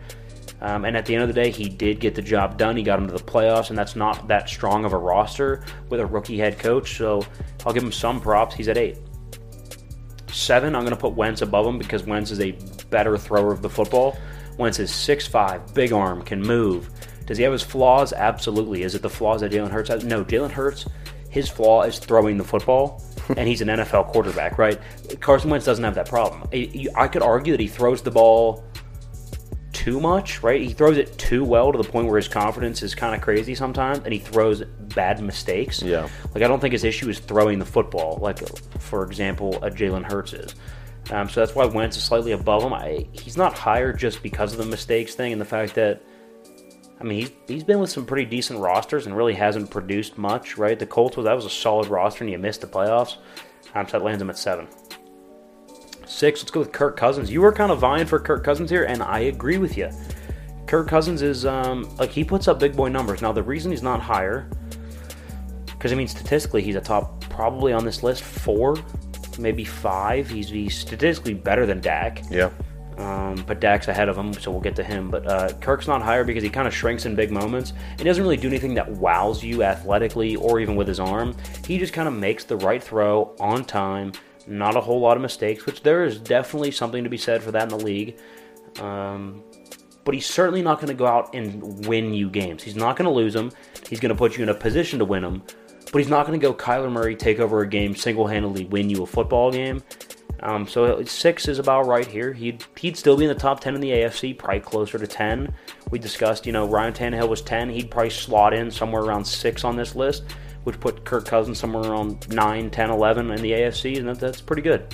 [0.62, 2.76] Um, and at the end of the day, he did get the job done.
[2.76, 6.00] He got him to the playoffs, and that's not that strong of a roster with
[6.00, 6.98] a rookie head coach.
[6.98, 7.26] So
[7.65, 8.56] I'll give him some props.
[8.56, 8.98] He's at eight.
[10.32, 12.52] Seven, I'm going to put Wentz above him because Wentz is a
[12.89, 14.17] better thrower of the football.
[14.58, 16.89] Wentz is 6'5, big arm, can move.
[17.26, 18.12] Does he have his flaws?
[18.12, 18.84] Absolutely.
[18.84, 20.04] Is it the flaws that Jalen Hurts has?
[20.04, 20.86] No, Jalen Hurts,
[21.30, 23.02] his flaw is throwing the football,
[23.38, 24.78] and he's an NFL quarterback, right?
[25.19, 26.48] Carson Wentz doesn't have that problem.
[26.95, 28.63] I could argue that he throws the ball
[29.80, 30.62] too much, right?
[30.62, 33.56] He throws it too well to the point where his confidence is kind of crazy
[33.56, 34.62] sometimes, and he throws
[34.94, 35.82] bad mistakes.
[35.82, 36.10] Yeah.
[36.36, 38.39] Like I don't think his issue is throwing the football, like
[38.80, 40.56] for example, a Jalen Hurts is.
[41.12, 42.74] Um, so that's why Wentz is slightly above him.
[42.74, 46.04] I, he's not higher just because of the mistakes thing and the fact that,
[47.00, 50.58] I mean, he's, he's been with some pretty decent rosters and really hasn't produced much,
[50.58, 50.78] right?
[50.78, 53.15] The Colts was that was a solid roster and you missed the playoffs.
[53.74, 54.68] Um, so that lands him at seven.
[56.10, 57.30] Six, let's go with Kirk Cousins.
[57.30, 59.91] You were kind of vying for Kirk Cousins here, and I agree with you.
[60.65, 63.22] Kirk Cousins is um, like he puts up big boy numbers.
[63.22, 64.50] Now the reason he's not higher,
[65.65, 68.76] because I mean statistically he's a top probably on this list four,
[69.38, 70.28] maybe five.
[70.28, 72.24] He's, he's statistically better than Dak.
[72.32, 72.50] Yeah.
[72.98, 75.12] Um, but Dak's ahead of him, so we'll get to him.
[75.12, 77.74] But uh, Kirk's not higher because he kind of shrinks in big moments.
[78.00, 81.36] He doesn't really do anything that wows you athletically or even with his arm.
[81.65, 84.12] He just kind of makes the right throw on time.
[84.50, 87.52] Not a whole lot of mistakes, which there is definitely something to be said for
[87.52, 88.20] that in the league.
[88.80, 89.44] Um,
[90.04, 92.64] but he's certainly not going to go out and win you games.
[92.64, 93.52] He's not going to lose them.
[93.88, 95.44] He's going to put you in a position to win them.
[95.92, 98.90] But he's not going to go Kyler Murray take over a game single handedly, win
[98.90, 99.84] you a football game.
[100.42, 102.32] Um, so six is about right here.
[102.34, 105.54] He'd he'd still be in the top ten in the AFC, probably closer to ten.
[105.92, 107.70] We discussed, you know, Ryan Tannehill was ten.
[107.70, 110.24] He'd probably slot in somewhere around six on this list,
[110.63, 114.41] which put Kirk Cousins somewhere around 9, 10, 11 in the AFC, and that, that's
[114.41, 114.86] pretty good.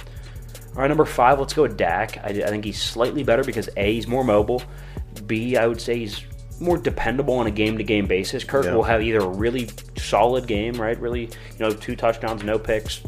[0.75, 2.17] All right, number five, let's go with Dak.
[2.17, 4.62] I, I think he's slightly better because A, he's more mobile.
[5.25, 6.21] B, I would say he's
[6.60, 8.43] more dependable on a game to game basis.
[8.43, 8.75] Kirk Yeah.
[8.75, 10.99] will have either a really solid game, right?
[10.99, 13.01] Really, you know, two touchdowns, no picks,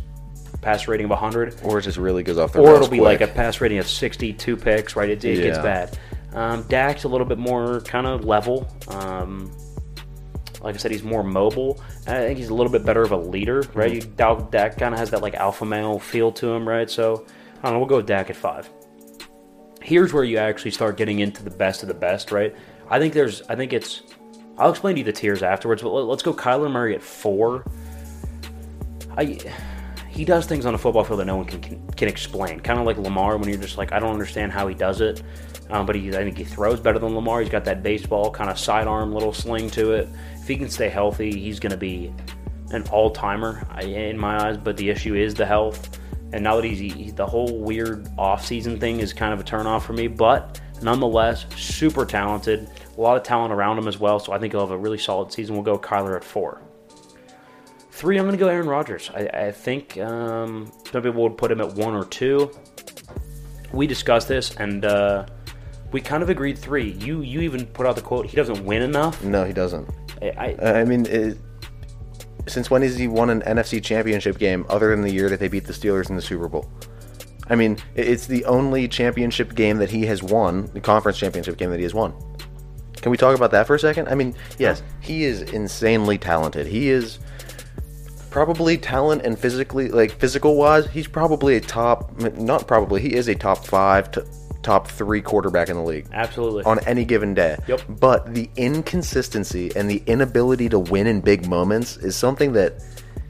[0.61, 3.21] pass rating of 100, Or it just really goes off the or it'll be like
[3.21, 5.09] a pass rating of 62 picks, right?
[5.09, 5.97] It, it gets bad.
[6.33, 8.67] Um, Dak's a little bit more kind of level.
[8.87, 9.51] Um,
[10.61, 11.81] like I said, he's more mobile.
[12.07, 13.91] I think he's a little bit better of a leader, right?
[13.91, 14.09] Mm-hmm.
[14.09, 16.89] You, Dak, Dak kind of has that like alpha male feel to him, right?
[16.89, 17.25] So
[17.59, 17.79] I don't know.
[17.79, 18.69] We'll go with Dak at five.
[19.81, 22.55] Here's where you actually start getting into the best of the best, right?
[22.89, 23.41] I think there's.
[23.43, 24.01] I think it's.
[24.57, 27.63] I'll explain to you the tiers afterwards, but let- let's go Kyler Murray at four.
[29.15, 29.37] I
[30.09, 32.59] he does things on a football field that no one can can, can explain.
[32.59, 35.21] Kind of like Lamar, when you're just like, I don't understand how he does it.
[35.69, 37.41] Um, but he, I think he throws better than Lamar.
[37.41, 40.07] He's got that baseball kind of sidearm little sling to it.
[40.35, 42.13] If he can stay healthy, he's going to be
[42.71, 44.57] an all timer in my eyes.
[44.57, 45.99] But the issue is the health.
[46.33, 49.43] And now that he's he, the whole weird off season thing is kind of a
[49.43, 50.07] turnoff for me.
[50.07, 52.69] But nonetheless, super talented.
[52.97, 54.19] A lot of talent around him as well.
[54.19, 55.55] So I think he'll have a really solid season.
[55.55, 56.61] We'll go Kyler at four.
[57.91, 59.09] Three, I'm going to go Aaron Rodgers.
[59.13, 62.51] I, I think um, some people would put him at one or two.
[63.73, 65.25] We discussed this, and uh,
[65.91, 66.91] we kind of agreed three.
[66.93, 69.23] You you even put out the quote, he doesn't win enough.
[69.23, 69.89] No, he doesn't.
[70.21, 71.37] I, I, I mean, it,
[72.47, 75.47] since when has he won an NFC Championship game other than the year that they
[75.47, 76.69] beat the Steelers in the Super Bowl?
[77.49, 81.57] I mean, it- it's the only championship game that he has won, the conference championship
[81.57, 82.13] game that he has won.
[83.01, 84.07] Can we talk about that for a second?
[84.09, 86.67] I mean, yes, he is insanely talented.
[86.67, 87.19] He is
[88.31, 93.27] probably talent and physically, like physical wise, he's probably a top, not probably, he is
[93.27, 94.25] a top five to
[94.63, 96.63] top three quarterback in the league absolutely.
[96.63, 97.57] on any given day.
[97.67, 97.81] Yep.
[97.87, 102.83] But the inconsistency and the inability to win in big moments is something that,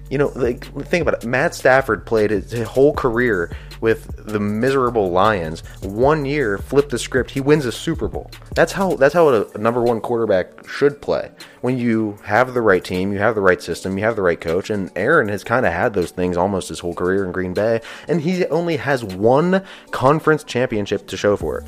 [0.09, 1.27] you know, like think about it.
[1.27, 5.61] Matt Stafford played his, his whole career with the miserable Lions.
[5.81, 7.31] One year, flipped the script.
[7.31, 8.31] He wins a Super Bowl.
[8.55, 11.31] That's how that's how a, a number one quarterback should play.
[11.61, 14.39] When you have the right team, you have the right system, you have the right
[14.39, 14.69] coach.
[14.69, 17.81] And Aaron has kind of had those things almost his whole career in Green Bay,
[18.07, 21.67] and he only has one conference championship to show for it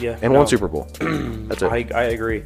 [0.00, 0.40] yeah, and no.
[0.40, 0.88] one Super Bowl.
[1.00, 1.72] That's it.
[1.72, 2.44] I, I agree.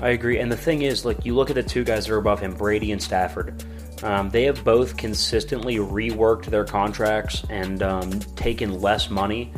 [0.00, 0.38] I agree.
[0.38, 2.54] And the thing is, like, you look at the two guys that are above him,
[2.54, 3.64] Brady and Stafford.
[4.02, 9.52] Um, they have both consistently reworked their contracts and um, taken less money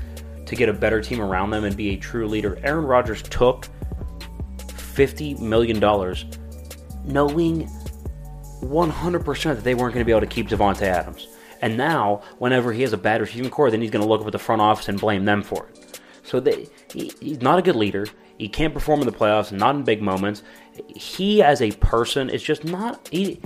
[0.47, 2.59] to get a better team around them and be a true leader.
[2.63, 3.67] Aaron Rodgers took
[4.59, 5.79] $50 million
[7.05, 7.69] knowing
[8.63, 11.29] 100% that they weren't going to be able to keep Davante Adams.
[11.61, 14.27] And now, whenever he has a bad receiving corps, then he's going to look up
[14.27, 16.01] at the front office and blame them for it.
[16.23, 18.07] So they, he, he's not a good leader.
[18.39, 20.43] He can't perform in the playoffs, not in big moments.
[20.95, 23.41] He, as a person, is just not he,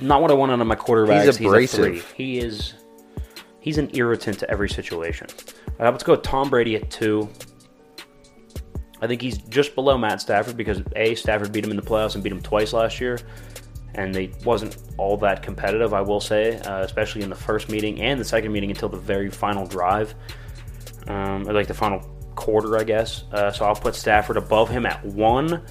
[0.00, 1.24] not what I want out of my quarterbacks.
[1.24, 1.84] He's a abrasive.
[1.84, 2.02] three.
[2.16, 2.74] He is
[3.60, 5.26] he's an irritant to every situation.
[5.80, 7.28] Uh, let's go with Tom Brady at two.
[9.00, 12.14] I think he's just below Matt Stafford because a Stafford beat him in the playoffs
[12.14, 13.18] and beat him twice last year,
[13.94, 15.92] and they wasn't all that competitive.
[15.92, 18.96] I will say, uh, especially in the first meeting and the second meeting until the
[18.96, 20.14] very final drive,
[21.08, 22.00] um, or like the final
[22.36, 23.24] quarter, I guess.
[23.32, 25.62] Uh, so I'll put Stafford above him at one.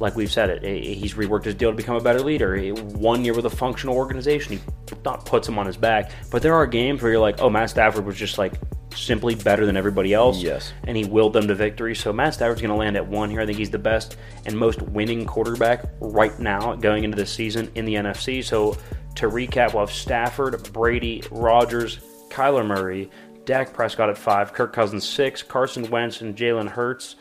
[0.00, 2.58] Like we've said, it he's reworked his deal to become a better leader.
[2.72, 4.62] One year with a functional organization, he
[5.04, 6.10] not puts him on his back.
[6.30, 8.54] But there are games where you're like, oh, Matt Stafford was just like
[8.94, 10.42] simply better than everybody else.
[10.42, 10.72] Yes.
[10.84, 11.94] And he willed them to victory.
[11.94, 13.40] So Matt Stafford's going to land at one here.
[13.40, 17.70] I think he's the best and most winning quarterback right now going into this season
[17.74, 18.42] in the NFC.
[18.42, 18.76] So
[19.16, 21.98] to recap, we'll have Stafford, Brady, Rodgers,
[22.30, 23.10] Kyler Murray,
[23.44, 27.16] Dak Prescott at five, Kirk Cousins six, Carson Wentz and Jalen Hurts,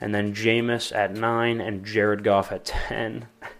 [0.00, 3.26] and then Jameis at nine and Jared Goff at ten.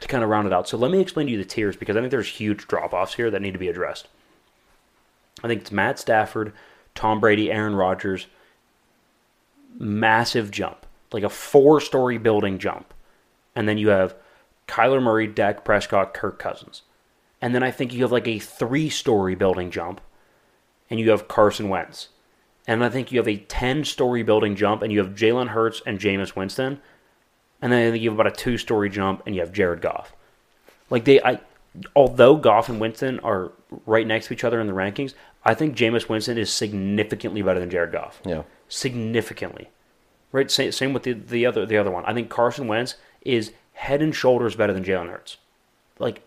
[0.00, 0.68] to kind of round it out.
[0.68, 3.14] So let me explain to you the tiers because I think there's huge drop offs
[3.14, 4.08] here that need to be addressed.
[5.42, 6.52] I think it's Matt Stafford,
[6.94, 8.26] Tom Brady, Aaron Rodgers.
[9.78, 12.92] Massive jump, like a four story building jump.
[13.54, 14.16] And then you have
[14.66, 16.82] Kyler Murray, Dak Prescott, Kirk Cousins.
[17.40, 20.00] And then I think you have like a three story building jump.
[20.90, 22.08] And you have Carson Wentz.
[22.68, 25.80] And I think you have a 10 story building jump, and you have Jalen Hurts
[25.86, 26.80] and Jameis Winston.
[27.62, 29.80] And then I think you have about a two story jump, and you have Jared
[29.80, 30.12] Goff.
[30.90, 31.40] Like, they, I,
[31.96, 33.52] although Goff and Winston are
[33.86, 37.58] right next to each other in the rankings, I think Jameis Winston is significantly better
[37.58, 38.20] than Jared Goff.
[38.26, 38.42] Yeah.
[38.68, 39.70] Significantly.
[40.30, 40.50] Right?
[40.50, 42.04] Same, same with the, the other the other one.
[42.04, 45.38] I think Carson Wentz is head and shoulders better than Jalen Hurts.
[45.98, 46.22] Like,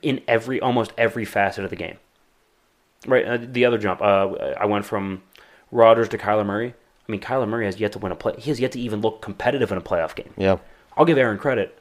[0.00, 1.96] in every, almost every facet of the game.
[3.04, 3.26] Right?
[3.26, 5.22] Uh, the other jump, uh, I went from
[5.72, 6.74] Rodgers to Kyler Murray.
[7.08, 8.34] I mean, Kyler Murray has yet to win a play.
[8.38, 10.32] He has yet to even look competitive in a playoff game.
[10.36, 10.58] Yeah.
[10.96, 11.76] I'll give Aaron credit.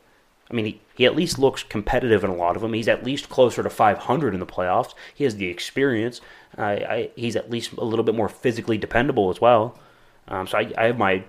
[0.50, 2.74] I mean, he, he at least looks competitive in a lot of them.
[2.74, 4.94] He's at least closer to 500 in the playoffs.
[5.14, 6.20] He has the experience.
[6.58, 9.80] Uh, I, he's at least a little bit more physically dependable as well.
[10.28, 11.24] Um, so I, I have my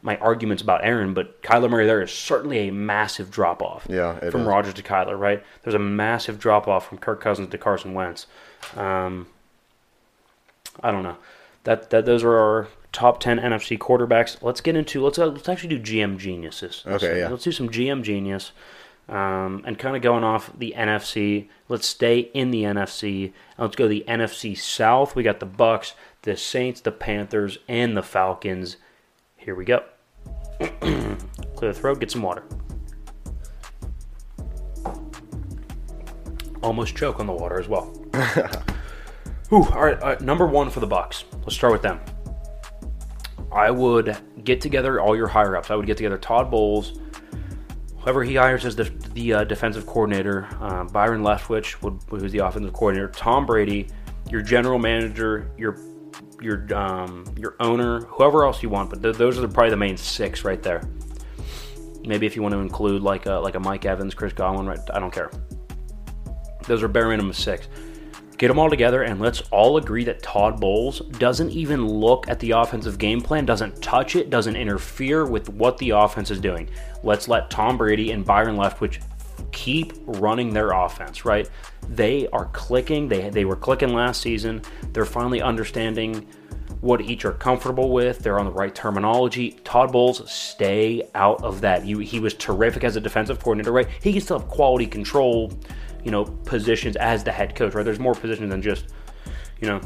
[0.00, 3.86] my arguments about Aaron, but Kyler Murray there is certainly a massive drop off.
[3.90, 4.46] Yeah, from is.
[4.46, 5.42] Rodgers to Kyler, right?
[5.62, 8.26] There's a massive drop off from Kirk Cousins to Carson Wentz.
[8.76, 9.26] Um,
[10.82, 11.16] I don't know.
[11.68, 14.42] That that those are our top ten NFC quarterbacks.
[14.42, 16.82] Let's get into let's uh, let's actually do GM geniuses.
[16.86, 17.28] Let's, Okay, yeah.
[17.28, 18.52] Let's do some GM genius.
[19.06, 23.34] Um, and kind of going off the NFC, let's stay in the NFC.
[23.58, 25.14] Let's go the NFC South.
[25.14, 28.78] We got the Bucs, the Saints, the Panthers, and the Falcons.
[29.36, 29.84] Here we go.
[30.80, 31.18] Clear
[31.60, 32.44] the throat, get some water.
[36.62, 37.94] Almost choke on the water as well.
[39.48, 41.24] Whew, all right, all right, number one for the Bucs.
[41.40, 42.00] Let's start with them.
[43.50, 45.70] I would get together all your higher ups.
[45.70, 47.00] I would get together Todd Bowles,
[47.98, 48.84] whoever he hires as the,
[49.14, 51.72] the uh, defensive coordinator, uh, Byron Leftwich,
[52.10, 53.88] who's the offensive coordinator, Tom Brady,
[54.30, 55.78] your general manager, your
[56.40, 58.90] your um, your owner, whoever else you want.
[58.90, 60.82] But th- those are probably the main six right there.
[62.04, 64.78] Maybe if you want to include like a, like a Mike Evans, Chris Godwin, right?
[64.92, 65.30] I don't care.
[66.66, 67.68] Those are bare minimum six.
[68.38, 72.38] Get them all together and let's all agree that Todd Bowles doesn't even look at
[72.38, 76.70] the offensive game plan, doesn't touch it, doesn't interfere with what the offense is doing.
[77.02, 79.02] Let's let Tom Brady and Byron Leftwich
[79.50, 81.50] keep running their offense, right?
[81.88, 83.08] They are clicking.
[83.08, 84.62] They, they were clicking last season.
[84.92, 86.24] They're finally understanding
[86.80, 88.20] what each are comfortable with.
[88.20, 89.58] They're on the right terminology.
[89.64, 91.84] Todd Bowles, stay out of that.
[91.84, 93.88] You, he was terrific as a defensive coordinator, right?
[94.00, 95.52] He can still have quality control,
[96.04, 97.84] you know, positions as the head coach, right?
[97.84, 98.86] There's more positions than just,
[99.60, 99.80] you know,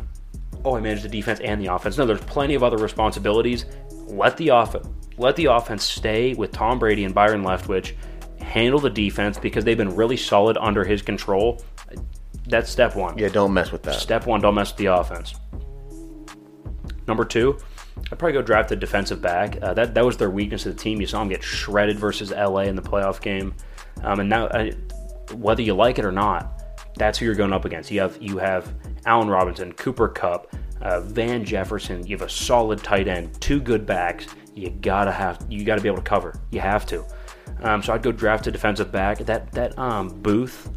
[0.64, 1.98] oh, I manage the defense and the offense.
[1.98, 3.66] No, there's plenty of other responsibilities.
[4.06, 4.76] Let the off
[5.18, 7.94] let the offense stay with Tom Brady and Byron Leftwich.
[8.40, 11.62] Handle the defense because they've been really solid under his control.
[12.46, 13.16] That's step one.
[13.18, 14.00] Yeah, don't mess with that.
[14.00, 15.34] Step one, don't mess with the offense.
[17.06, 17.58] Number two,
[18.10, 19.58] I'd probably go draft a defensive back.
[19.62, 21.00] Uh, that that was their weakness of the team.
[21.00, 23.54] You saw them get shredded versus LA in the playoff game,
[24.02, 24.70] um, and now uh,
[25.34, 26.62] whether you like it or not,
[26.96, 27.90] that's who you're going up against.
[27.90, 28.74] You have you have
[29.06, 32.06] Allen Robinson, Cooper Kupp, uh, Van Jefferson.
[32.06, 34.26] You have a solid tight end, two good backs.
[34.54, 36.34] You gotta have you gotta be able to cover.
[36.50, 37.04] You have to.
[37.62, 39.18] Um, so I'd go draft a defensive back.
[39.18, 40.70] That that um, Booth.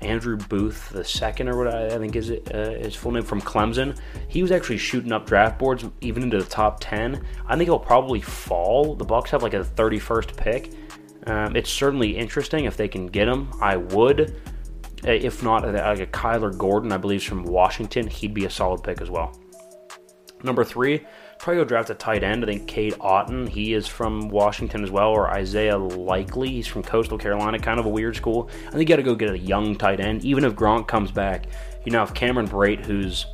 [0.00, 3.40] Andrew Booth the second or what I think is it, uh, his full name from
[3.40, 3.98] Clemson.
[4.28, 7.24] He was actually shooting up draft boards even into the top ten.
[7.46, 8.94] I think he'll probably fall.
[8.96, 10.72] The Bucs have like a 31st pick.
[11.26, 13.50] Um, it's certainly interesting if they can get him.
[13.60, 14.36] I would.
[15.06, 18.06] Uh, If not, uh, like a Kyler Gordon, I believe, from Washington.
[18.08, 19.38] He'd be a solid pick as well.
[20.42, 21.06] Number three,
[21.38, 22.44] probably go draft a tight end.
[22.44, 26.82] I think Cade Otton, he is from Washington as well, or Isaiah Likely, he's from
[26.82, 28.50] Coastal Carolina, kind of a weird school.
[28.66, 31.10] I think you got to go get a young tight end, even if Gronk comes
[31.10, 31.46] back.
[31.86, 33.24] You know, if Cameron Brate, who's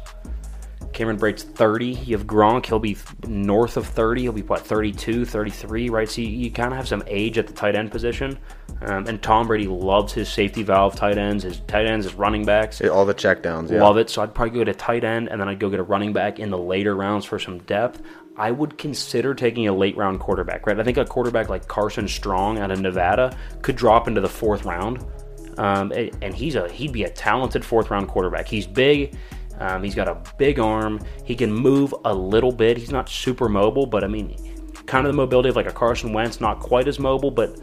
[0.93, 1.87] Cameron Brate's 30.
[1.87, 4.23] You have Gronk, he'll be north of 30.
[4.23, 6.09] He'll be, what, 32, 33, right?
[6.09, 8.39] So you, you kind of have some age at the tight end position.
[8.83, 12.45] Um, and Tom Brady loves his safety valve tight ends, his tight ends, his running
[12.45, 12.81] backs.
[12.81, 13.71] All the checkdowns.
[13.71, 13.83] Yeah.
[13.83, 14.09] Love it.
[14.09, 16.39] So I'd probably go to tight end, and then I'd go get a running back
[16.39, 18.03] in the later rounds for some depth.
[18.37, 20.79] I would consider taking a late round quarterback, right?
[20.79, 24.65] I think a quarterback like Carson Strong out of Nevada could drop into the fourth
[24.65, 25.05] round,
[25.59, 28.49] um, and and he's a he'd be a talented fourth round quarterback.
[28.49, 29.15] He's big.
[29.61, 31.01] Um, he's got a big arm.
[31.25, 32.79] He can move a little bit.
[32.79, 34.37] He's not super mobile, but I mean,
[34.87, 36.41] kind of the mobility of like a Carson Wentz.
[36.41, 37.61] Not quite as mobile, but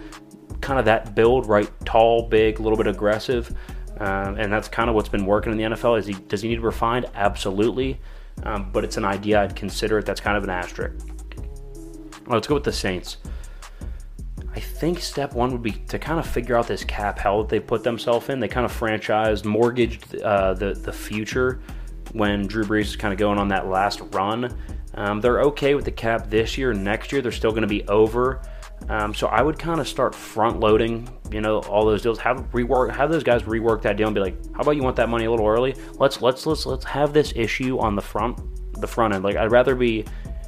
[0.61, 1.69] kind of that build, right?
[1.85, 3.55] Tall, big, a little bit aggressive,
[3.99, 5.97] um, and that's kind of what's been working in the NFL.
[5.97, 7.07] Is he does he need to be refined?
[7.15, 7.99] Absolutely,
[8.43, 10.05] um, but it's an idea I'd consider it.
[10.05, 11.07] That's kind of an asterisk.
[12.27, 13.17] Let's go with the Saints.
[14.53, 17.49] I think step one would be to kind of figure out this cap hell that
[17.49, 18.39] they put themselves in.
[18.39, 21.59] They kind of franchised, mortgaged uh, the the future
[22.13, 24.57] when Drew Brees is kind of going on that last run.
[24.93, 26.73] Um, they're okay with the cap this year.
[26.73, 28.41] Next year, they're still going to be over.
[28.89, 32.19] Um, so I would kind of start front loading, you know, all those deals.
[32.19, 34.95] Have rework, have those guys rework that deal and be like, how about you want
[34.97, 35.75] that money a little early?
[35.93, 38.39] Let's let's let's let's have this issue on the front
[38.79, 39.23] the front end.
[39.23, 40.05] Like I'd rather be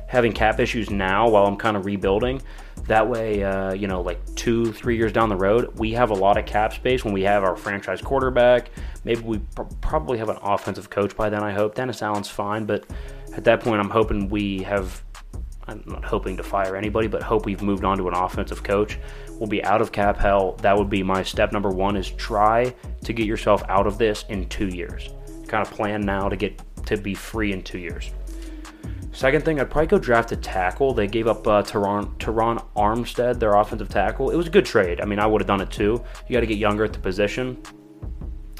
[0.07, 2.41] having cap issues now while I'm kind of rebuilding.
[2.89, 6.15] That way, uh, you know, like two, three years down the road, we have a
[6.15, 8.71] lot of cap space when we have our franchise quarterback.
[9.03, 11.43] Maybe we pr- probably have an offensive coach by then.
[11.43, 12.87] I hope Dennis Allen's fine, but
[13.37, 15.03] at that point, I'm hoping we have.
[15.67, 18.97] I'm not hoping to fire anybody, but hope we've moved on to an offensive coach.
[19.33, 20.53] We'll be out of cap hell.
[20.63, 22.73] That would be my step number one: is try
[23.03, 25.09] to get yourself out of this in two years.
[25.47, 28.09] Kind of plan now to get to be free in two years.
[29.11, 30.93] Second thing, I'd probably go draft a tackle.
[30.93, 34.29] They gave up uh, Teron, Teron Armstead, their offensive tackle.
[34.29, 35.01] It was a good trade.
[35.01, 36.03] I mean, I would have done it too.
[36.27, 37.61] You got to get younger at the position.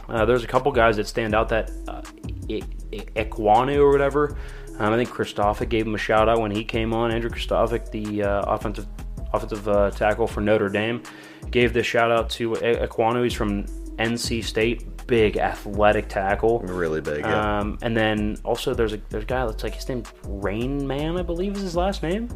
[0.08, 2.02] Uh, there's a couple guys that stand out that uh,
[2.50, 4.36] Ekwonu or whatever.
[4.80, 7.12] Um, I think Kristofic gave him a shout out when he came on.
[7.12, 8.88] Andrew Kristofic, the uh, offensive
[9.32, 11.04] offensive uh, tackle for Notre Dame,
[11.52, 13.24] gave this shout out to Ekwonu.
[13.24, 13.66] He's from
[13.98, 17.22] NC State, big athletic tackle, really big.
[17.22, 17.60] Yeah.
[17.60, 21.18] Um, and then also there's a there's a guy that's like his name Rain Man,
[21.18, 22.30] I believe is his last name,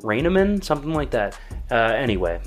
[0.00, 1.38] Rainaman, something like that.
[1.70, 2.40] Uh, anyway,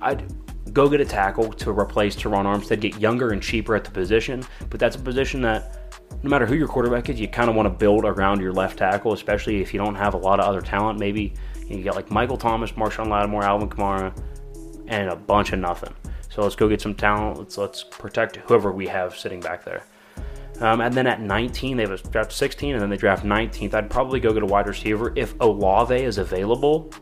[0.00, 0.24] I'd
[0.72, 4.42] go get a tackle to replace Teron Armstead, get younger and cheaper at the position,
[4.70, 5.82] but that's a position that.
[6.22, 8.78] No matter who your quarterback is, you kind of want to build around your left
[8.78, 10.98] tackle, especially if you don't have a lot of other talent.
[10.98, 11.34] Maybe
[11.68, 14.16] you got like Michael Thomas, Marshon Lattimore, Alvin Kamara,
[14.88, 15.94] and a bunch of nothing.
[16.36, 17.38] So let's go get some talent.
[17.38, 19.84] Let's let's protect whoever we have sitting back there.
[20.60, 23.72] Um, and then at 19, they have a draft 16, and then they draft 19th.
[23.72, 26.92] I'd probably go get a wide receiver if Olave is available.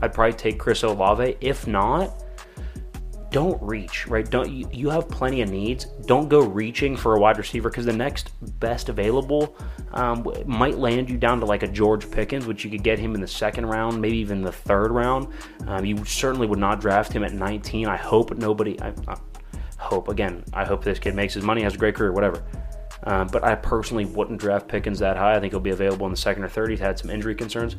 [0.00, 1.36] I'd probably take Chris Olave.
[1.40, 2.21] If not,
[3.32, 4.28] don't reach, right?
[4.28, 5.86] Don't you, you have plenty of needs.
[6.06, 8.30] Don't go reaching for a wide receiver because the next
[8.60, 9.56] best available
[9.92, 13.14] um, might land you down to like a George Pickens, which you could get him
[13.14, 15.28] in the second round, maybe even the third round.
[15.66, 17.88] Um, you certainly would not draft him at 19.
[17.88, 18.80] I hope nobody.
[18.80, 19.16] I, I
[19.78, 20.44] hope again.
[20.52, 22.44] I hope this kid makes his money, has a great career, whatever.
[23.04, 25.34] Um, but I personally wouldn't draft Pickens that high.
[25.34, 26.70] I think he'll be available in the second or third.
[26.70, 27.76] He's had some injury concerns.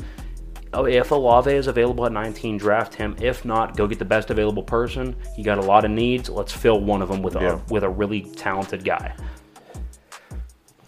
[0.74, 3.15] Oh, if Olave is available at 19, draft him.
[3.21, 5.15] If not, go get the best available person.
[5.38, 6.30] You got a lot of needs.
[6.30, 7.59] Let's fill one of them with Yeah.
[7.67, 9.13] a with a really talented guy.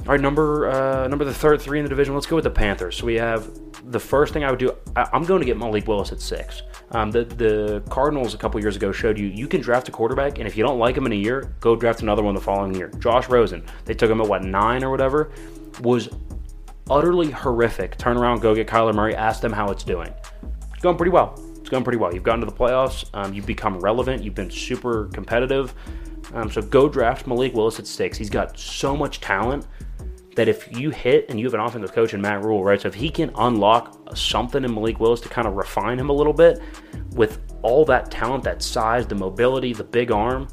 [0.07, 2.13] All right, number uh, number the third three in the division.
[2.13, 2.95] Let's go with the Panthers.
[2.97, 3.49] So we have
[3.91, 4.71] the first thing I would do.
[4.95, 6.61] I, I'm going to get Malik Willis at six.
[6.91, 10.37] Um, the the Cardinals a couple years ago showed you you can draft a quarterback,
[10.37, 12.75] and if you don't like him in a year, go draft another one the following
[12.75, 12.89] year.
[12.99, 15.31] Josh Rosen, they took him at what nine or whatever,
[15.81, 16.09] was
[16.89, 17.97] utterly horrific.
[17.97, 20.13] Turn around, go get Kyler Murray, ask them how it's doing.
[20.73, 21.39] It's going pretty well.
[21.59, 22.13] It's going pretty well.
[22.13, 23.05] You've gotten to the playoffs.
[23.13, 24.23] Um, you've become relevant.
[24.23, 25.73] You've been super competitive.
[26.33, 28.17] Um, so go draft Malik Willis at six.
[28.17, 29.65] He's got so much talent
[30.35, 32.79] that if you hit and you have an offensive coach in Matt Rhule, right?
[32.79, 36.13] So if he can unlock something in Malik Willis to kind of refine him a
[36.13, 36.61] little bit
[37.11, 40.47] with all that talent, that size, the mobility, the big arm,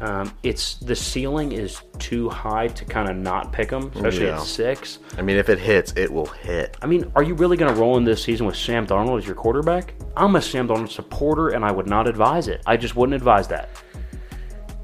[0.00, 4.36] um, it's the ceiling is too high to kind of not pick him, especially Yeah.
[4.36, 4.98] at six.
[5.16, 6.76] I mean, if it hits, it will hit.
[6.82, 9.26] I mean, are you really going to roll in this season with Sam Darnold as
[9.26, 9.94] your quarterback?
[10.16, 12.62] I'm a Sam Darnold supporter, and I would not advise it.
[12.66, 13.70] I just wouldn't advise that.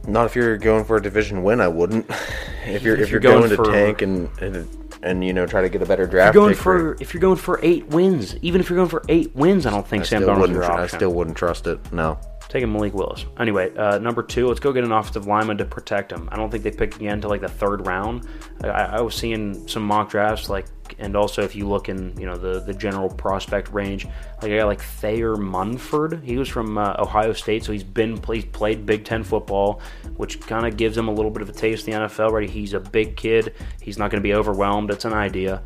[0.09, 2.07] Not if you're going for a division win, I wouldn't.
[2.67, 4.69] if you're if, you're, going, to for- tank and, and
[5.05, 7.15] and you know try to get a better draft, If you're going pick for if
[7.15, 10.03] you're going for eight wins, even if you're going for eight wins, I don't think
[10.03, 10.57] I Sam still Darnold's wouldn't.
[10.57, 10.99] your tr- I option.
[10.99, 11.93] still wouldn't trust it.
[11.93, 12.19] No.
[12.53, 13.25] Taking Malik Willis.
[13.39, 16.29] Anyway, uh, number two, let's go get an offensive lineman to protect him.
[16.31, 18.29] I don't think they pick again to like the third round.
[18.63, 20.67] I, I was seeing some mock drafts, like,
[20.99, 24.05] and also if you look in, you know, the the general prospect range,
[24.43, 26.23] like I got like Thayer Munford.
[26.23, 29.81] He was from uh, Ohio State, so he's been he's played Big Ten football,
[30.19, 32.33] which kind of gives him a little bit of a taste of the NFL.
[32.33, 33.55] Right, he's a big kid.
[33.81, 34.91] He's not going to be overwhelmed.
[34.91, 35.63] That's an idea.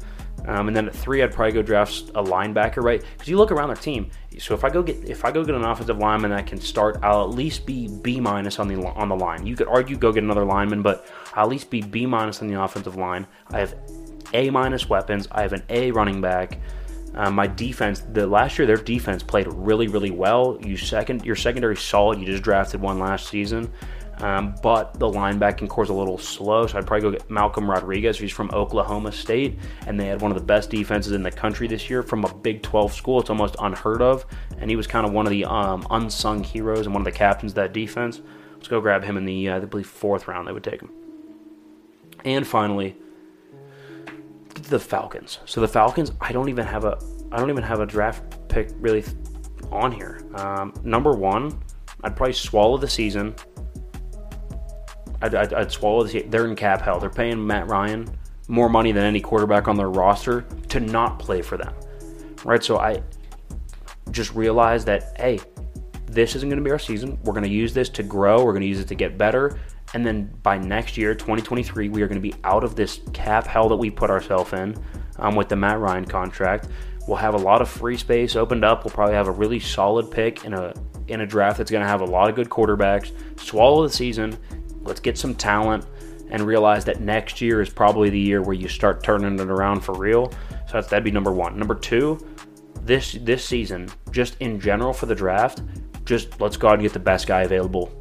[0.47, 3.03] Um, and then at three, I'd probably go draft a linebacker, right?
[3.13, 4.11] Because you look around their team.
[4.39, 6.99] So if I go get if I go get an offensive lineman that can start,
[7.03, 9.47] I'll at least be B minus on the on the line.
[9.47, 12.49] You could argue go get another lineman, but I'll at least be B minus on
[12.49, 13.27] the offensive line.
[13.51, 13.75] I have
[14.35, 15.27] A minus weapons.
[15.33, 16.61] I have an A running back.
[17.15, 20.59] Uh, my defense, the last year their defense played really really well.
[20.63, 22.21] You second your secondary solid.
[22.21, 23.73] You just drafted one last season.
[24.19, 27.71] Um, but the linebacking corps is a little slow, so I'd probably go get Malcolm
[27.71, 28.19] Rodriguez.
[28.19, 31.69] He's from Oklahoma State, and they had one of the best defenses in the country
[31.69, 33.21] this year from a Big 12 school.
[33.21, 34.25] It's almost unheard of,
[34.59, 37.13] and he was kind of one of the um, unsung heroes and one of the
[37.13, 38.23] captains of that defense.
[38.55, 40.49] Let's go grab him in the, uh, I believe, fourth round.
[40.49, 40.91] They would take him.
[42.25, 42.97] And finally,
[44.55, 45.39] the Falcons.
[45.45, 46.99] So the Falcons, I don't even have a,
[47.31, 49.05] I don't even have a draft pick really
[49.71, 50.27] on here.
[50.35, 51.63] Um, number one,
[52.03, 53.35] I'd probably swallow the season.
[55.23, 56.31] I'd, I'd, I'd swallow season.
[56.31, 56.99] They're in cap hell.
[57.01, 58.09] They're paying Matt Ryan
[58.49, 61.75] more money than any quarterback on their roster to not play for them.
[62.45, 62.63] Right?
[62.63, 63.03] So I
[64.11, 65.41] just realized that, hey,
[66.07, 67.19] this isn't going to be our season.
[67.25, 68.45] We're going to use this to grow.
[68.45, 69.59] We're going to use it to get better.
[69.95, 73.47] And then by next year, 2023, we are going to be out of this cap
[73.47, 74.77] hell that we put ourselves in.
[75.19, 76.69] um, with the Matt Ryan contract.
[77.07, 78.85] We'll have a lot of free space opened up.
[78.85, 80.75] We'll probably have a really solid pick in a
[81.09, 83.13] in a draft that's going to have a lot of good quarterbacks.
[83.39, 84.37] Swallow the season.
[84.87, 85.85] Let's get some talent
[86.31, 89.81] and realize that next year is probably the year where you start turning it around
[89.81, 90.31] for real.
[90.67, 91.59] So that's, that'd be number one.
[91.59, 92.19] Number two,
[92.83, 95.63] this this season, just in general for the draft,
[96.05, 97.93] just let's go out and get the best guy available.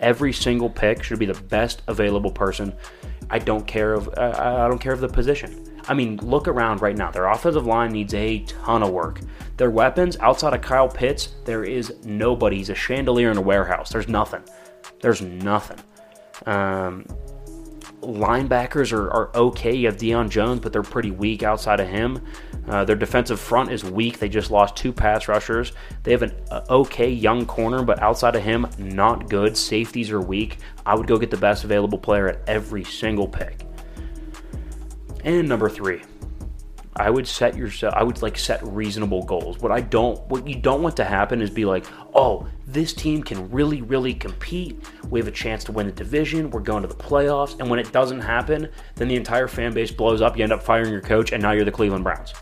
[0.00, 2.74] Every single pick should be the best available person.
[3.30, 5.68] I don't care of I, I don't care of the position.
[5.88, 7.10] I mean, look around right now.
[7.10, 9.20] Their offensive line needs a ton of work.
[9.56, 12.58] Their weapons, outside of Kyle Pitts, there is nobody.
[12.58, 13.90] He's a chandelier in a warehouse.
[13.90, 14.42] There's nothing.
[15.00, 15.78] There's nothing.
[16.46, 17.06] Um,
[18.02, 19.74] linebackers are, are okay.
[19.74, 22.20] You have Deion Jones, but they're pretty weak outside of him.
[22.68, 24.18] Uh, their defensive front is weak.
[24.18, 25.72] They just lost two pass rushers.
[26.02, 26.34] They have an
[26.68, 29.56] okay young corner, but outside of him, not good.
[29.56, 30.58] Safeties are weak.
[30.84, 33.66] I would go get the best available player at every single pick.
[35.24, 36.02] And number three,
[36.94, 37.94] I would set yourself.
[37.96, 39.58] I would like set reasonable goals.
[39.60, 43.22] What I don't, what you don't want to happen is be like, oh, this team
[43.22, 44.84] can really, really compete.
[45.08, 46.50] We have a chance to win the division.
[46.50, 47.58] We're going to the playoffs.
[47.58, 50.36] And when it doesn't happen, then the entire fan base blows up.
[50.36, 52.34] You end up firing your coach, and now you're the Cleveland Browns.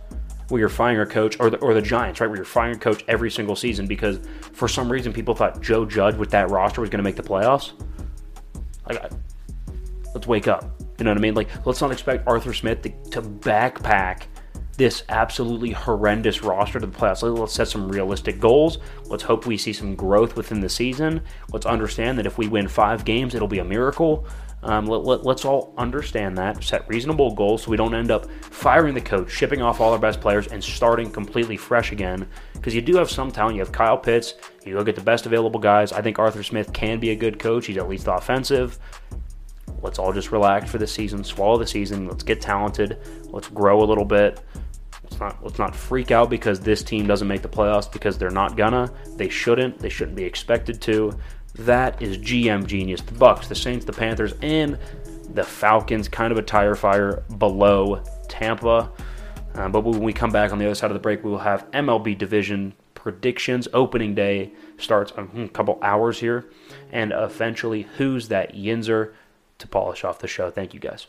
[0.48, 2.26] Where you're firing your coach, or the, or the Giants, right?
[2.26, 4.18] Where you're firing your coach every single season because
[4.53, 7.22] for some reason people thought Joe Judge with that roster was going to make the
[7.22, 7.72] playoffs.
[8.88, 9.12] Like,
[10.12, 10.82] let's wake up.
[10.98, 11.34] You know what I mean?
[11.34, 14.24] Like, let's not expect Arthur Smith to, to backpack
[14.81, 17.39] this absolutely horrendous roster to the playoffs.
[17.39, 18.78] Let's set some realistic goals.
[19.05, 21.20] Let's hope we see some growth within the season.
[21.53, 24.26] Let's understand that if we win five games, it'll be a miracle.
[24.62, 28.31] Um, let, us let, all understand that, set reasonable goals so we don't end up
[28.43, 32.26] firing the coach, shipping off all our best players, and starting completely fresh again.
[32.55, 33.57] Because you do have some talent.
[33.57, 34.33] You have Kyle Pitts.
[34.64, 35.93] You go get the best available guys.
[35.93, 37.66] I think Arthur Smith can be a good coach.
[37.66, 38.78] He's at least offensive.
[39.83, 42.09] Let's all just relax for the season, swallow the season.
[42.09, 42.97] Let's get talented.
[43.24, 44.41] Let's grow a little bit.
[45.11, 48.30] Let's not let's not freak out because this team doesn't make the playoffs because they're
[48.30, 48.92] not gonna.
[49.16, 49.78] They shouldn't.
[49.78, 51.18] They shouldn't be expected to.
[51.56, 53.00] That is GM genius.
[53.00, 54.78] The Bucs, the Saints, the Panthers, and
[55.34, 56.08] the Falcons.
[56.08, 58.90] Kind of a tire fire below Tampa.
[59.54, 61.38] Uh, but when we come back on the other side of the break, we will
[61.38, 63.66] have MLB division predictions.
[63.72, 66.48] Opening day starts a couple hours here,
[66.92, 69.12] and eventually, who's that Yinzer
[69.58, 70.50] to polish off the show.
[70.50, 71.08] Thank you guys.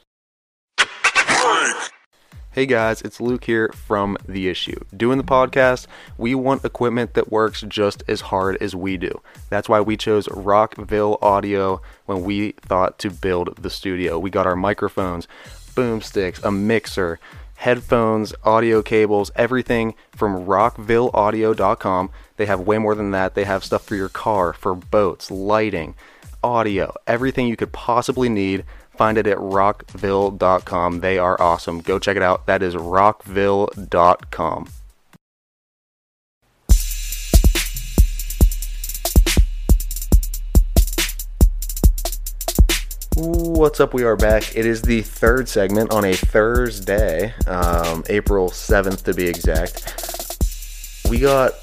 [2.54, 4.78] Hey guys, it's Luke here from The Issue.
[4.94, 5.88] Doing the podcast,
[6.18, 9.22] we want equipment that works just as hard as we do.
[9.50, 14.20] That's why we chose Rockville Audio when we thought to build the studio.
[14.20, 15.30] We got our microphones,
[15.76, 17.22] boomsticks, a mixer,
[17.56, 22.10] headphones, audio cables, everything from rockvilleaudio.com.
[22.36, 23.34] They have way more than that.
[23.34, 25.96] They have stuff for your car, for boats, lighting,
[26.44, 28.66] audio, everything you could possibly need
[29.02, 31.00] find it at rockville.com.
[31.00, 31.82] They are awesome.
[31.82, 32.46] Go check it out.
[32.46, 34.70] That is rockville.com.
[43.16, 43.96] What's up?
[43.96, 44.56] We are back.
[44.56, 49.98] It is the third segment on a Thursday, um, April 7th to be exact.
[51.10, 51.54] We got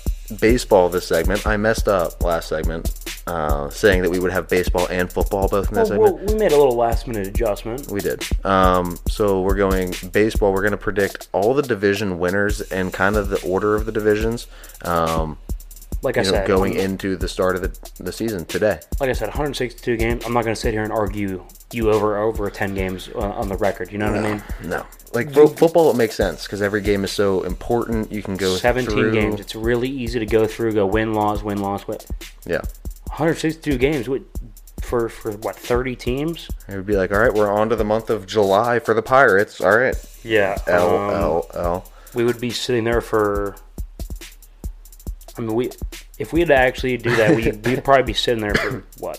[0.41, 1.47] baseball this segment.
[1.47, 5.69] I messed up last segment uh, saying that we would have baseball and football both
[5.69, 6.31] in that well, segment.
[6.31, 7.91] we made a little last minute adjustment.
[7.91, 8.27] We did.
[8.45, 10.53] Um, so we're going baseball.
[10.53, 13.93] We're going to predict all the division winners and kind of the order of the
[13.93, 14.47] divisions.
[14.83, 15.37] Um,
[16.01, 18.81] like I know, said, going into the start of the, the season today.
[19.01, 20.25] Like I said, 162 games.
[20.25, 23.49] I'm not going to sit here and argue you over over 10 games uh, on
[23.49, 23.93] the record.
[23.93, 24.43] You know no, what I mean?
[24.71, 24.87] No.
[25.13, 28.11] Like fo- football, it makes sense because every game is so important.
[28.13, 29.13] You can go 17 through.
[29.13, 29.41] games.
[29.41, 30.73] It's really easy to go through.
[30.73, 31.87] Go win, loss, win, loss.
[31.87, 31.99] Win.
[32.47, 32.61] Yeah.
[33.09, 34.23] 162 games with,
[34.81, 36.49] for for what 30 teams?
[36.69, 39.03] It would be like, all right, we're on to the month of July for the
[39.03, 39.61] Pirates.
[39.61, 39.97] All right.
[40.23, 40.59] Yeah.
[40.67, 41.93] L um, L L.
[42.15, 43.57] We would be sitting there for.
[45.37, 45.71] I mean, we
[46.19, 49.19] if we had to actually do that, we, we'd probably be sitting there for what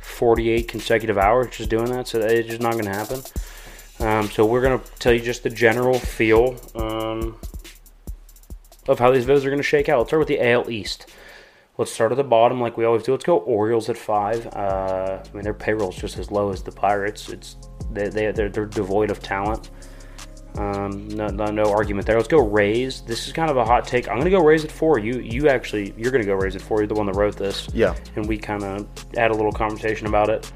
[0.00, 2.08] 48 consecutive hours just doing that.
[2.08, 3.22] So it's just not going to happen.
[4.00, 7.36] Um, so we're going to tell you just the general feel um,
[8.88, 9.98] of how these votes are going to shake out.
[9.98, 11.06] Let's start with the AL East.
[11.80, 13.12] Let's start at the bottom like we always do.
[13.12, 14.46] Let's go Orioles at five.
[14.48, 17.30] Uh, I mean, their payroll's just as low as the Pirates.
[17.30, 17.56] It's
[17.90, 19.70] they, they they're, they're devoid of talent.
[20.58, 22.16] Um, no, no, no, argument there.
[22.16, 23.00] Let's go Rays.
[23.00, 24.10] This is kind of a hot take.
[24.10, 24.98] I'm gonna go Rays at four.
[24.98, 26.80] You you actually you're gonna go Rays at four.
[26.80, 27.66] You're the one that wrote this.
[27.72, 27.96] Yeah.
[28.14, 30.52] And we kind of had a little conversation about it.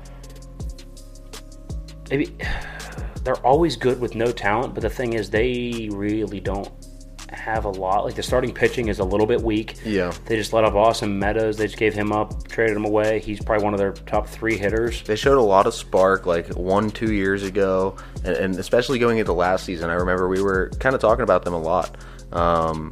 [2.11, 2.37] Maybe
[3.23, 6.71] they're always good with no talent, but the thing is, they really don't
[7.35, 8.05] have a lot.
[8.05, 9.77] Like the starting pitching is a little bit weak.
[9.85, 10.13] Yeah.
[10.27, 11.57] They just let off Austin Meadows.
[11.57, 13.21] They just gave him up, traded him away.
[13.21, 15.03] He's probably one of their top three hitters.
[15.03, 19.19] They showed a lot of spark like one, two years ago, and, and especially going
[19.19, 19.91] into last season.
[19.91, 21.97] I remember we were kind of talking about them a lot.
[22.33, 22.91] Um,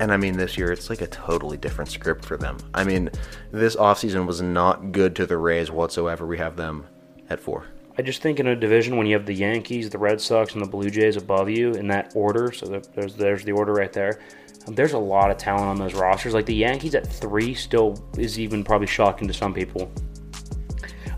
[0.00, 2.56] and I mean, this year it's like a totally different script for them.
[2.72, 3.10] I mean,
[3.52, 6.26] this offseason was not good to the Rays whatsoever.
[6.26, 6.86] We have them
[7.28, 7.66] at four.
[8.00, 10.64] I just think in a division when you have the Yankees, the Red Sox, and
[10.64, 14.22] the Blue Jays above you in that order, so there's there's the order right there.
[14.66, 16.32] Um, there's a lot of talent on those rosters.
[16.32, 19.92] Like the Yankees at three still is even probably shocking to some people.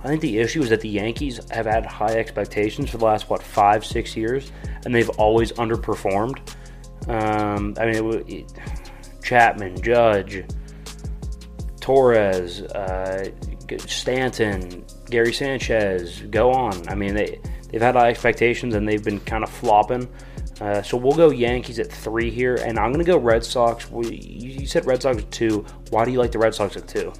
[0.02, 3.30] I think the issue is that the Yankees have had high expectations for the last
[3.30, 4.50] what five, six years,
[4.84, 6.40] and they've always underperformed.
[7.06, 8.52] Um, I mean, it, it,
[9.22, 10.44] Chapman, Judge,
[11.80, 13.30] Torres, uh,
[13.78, 16.88] Stanton, Gary Sanchez, go on.
[16.88, 17.38] I mean, they
[17.68, 20.08] they've had high expectations and they've been kind of flopping.
[20.60, 23.90] Uh, so we'll go Yankees at three here, and I'm going to go Red Sox.
[23.90, 25.64] We, you you said Red Sox at two.
[25.90, 27.12] Why do you like the Red Sox at two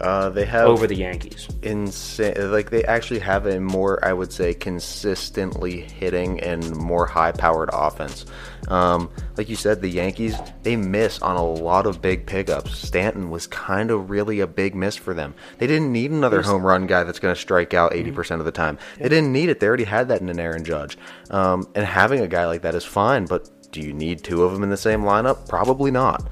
[0.00, 1.48] Uh, they have over the Yankees?
[1.62, 2.50] insane.
[2.50, 8.26] Like they actually have a more, I would say, consistently hitting and more high-powered offense.
[8.68, 12.76] Um, like you said, the Yankees they miss on a lot of big pickups.
[12.76, 15.34] Stanton was kind of really a big miss for them.
[15.58, 18.52] They didn't need another home run guy that's going to strike out 80% of the
[18.52, 18.78] time.
[18.98, 19.60] They didn't need it.
[19.60, 20.98] They already had that in an Aaron Judge.
[21.30, 24.52] Um, and having a guy like that is fine, but do you need two of
[24.52, 25.48] them in the same lineup?
[25.48, 26.26] Probably not.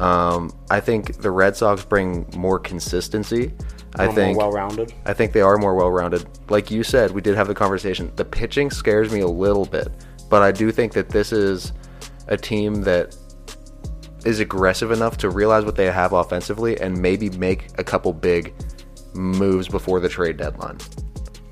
[0.00, 3.52] Um, I think the Red Sox bring more consistency.
[3.98, 4.92] I think well-rounded.
[5.06, 6.28] I think they are more well rounded.
[6.50, 8.12] Like you said, we did have the conversation.
[8.16, 9.88] The pitching scares me a little bit,
[10.28, 11.72] but I do think that this is
[12.28, 13.16] a team that
[14.24, 18.52] is aggressive enough to realize what they have offensively and maybe make a couple big
[19.14, 20.76] moves before the trade deadline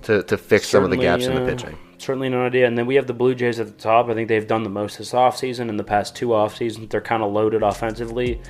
[0.05, 1.76] to, to fix some of the gaps in the uh, pitching.
[1.98, 2.66] Certainly no idea.
[2.66, 4.09] And then we have the Blue Jays at the top.
[4.09, 5.68] I think they've done the most this offseason.
[5.68, 8.40] In the past two off seasons, they're kind of loaded offensively.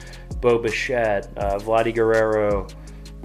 [0.40, 2.66] Bo Bichette, uh, Vladdy Guerrero.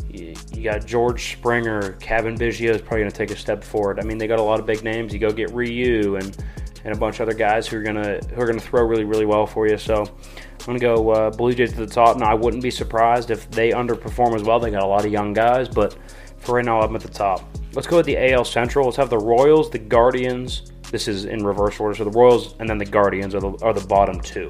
[0.10, 1.94] You, you got George Springer.
[1.94, 4.00] Cavan Biggio is probably going to take a step forward.
[4.00, 5.14] I mean, they got a lot of big names.
[5.14, 6.38] You go get Ryu and
[6.86, 9.26] and a bunch of other guys who are gonna who are gonna throw really really
[9.26, 9.78] well for you.
[9.78, 12.18] So I'm gonna go uh, Blue Jays to the top.
[12.18, 14.60] Now I wouldn't be surprised if they underperform as well.
[14.60, 15.98] They got a lot of young guys, but
[16.38, 17.42] for right now I'm at the top.
[17.74, 18.86] Let's go with the AL Central.
[18.86, 20.72] Let's have the Royals, the Guardians.
[20.92, 21.96] This is in reverse order.
[21.96, 24.50] So the Royals and then the Guardians are the, are the bottom two.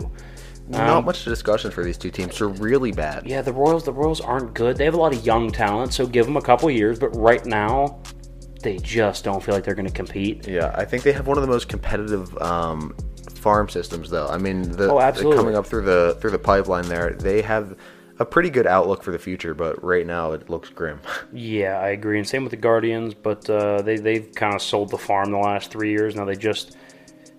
[0.69, 2.37] Not much discussion for these two teams.
[2.37, 3.25] They're really bad.
[3.25, 3.83] Yeah, the Royals.
[3.83, 4.77] The Royals aren't good.
[4.77, 6.99] They have a lot of young talent, so give them a couple years.
[6.99, 7.99] But right now,
[8.61, 10.47] they just don't feel like they're going to compete.
[10.47, 12.95] Yeah, I think they have one of the most competitive um,
[13.33, 14.27] farm systems, though.
[14.27, 17.75] I mean, the, Oh, the coming up through the through the pipeline there, they have
[18.19, 19.53] a pretty good outlook for the future.
[19.53, 20.99] But right now, it looks grim.
[21.33, 22.17] Yeah, I agree.
[22.17, 25.37] And same with the Guardians, but uh, they they've kind of sold the farm the
[25.37, 26.15] last three years.
[26.15, 26.75] Now they just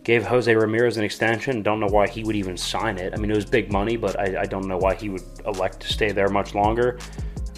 [0.04, 1.62] gave Jose Ramirez an extension.
[1.62, 3.12] Don't know why he would even sign it.
[3.12, 5.80] I mean, it was big money, but I, I don't know why he would elect
[5.80, 6.98] to stay there much longer.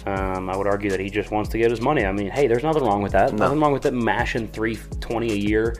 [0.05, 2.05] Um, I would argue that he just wants to get his money.
[2.05, 3.33] I mean, hey, there's nothing wrong with that.
[3.33, 5.75] Nothing wrong with it mashing three twenty a year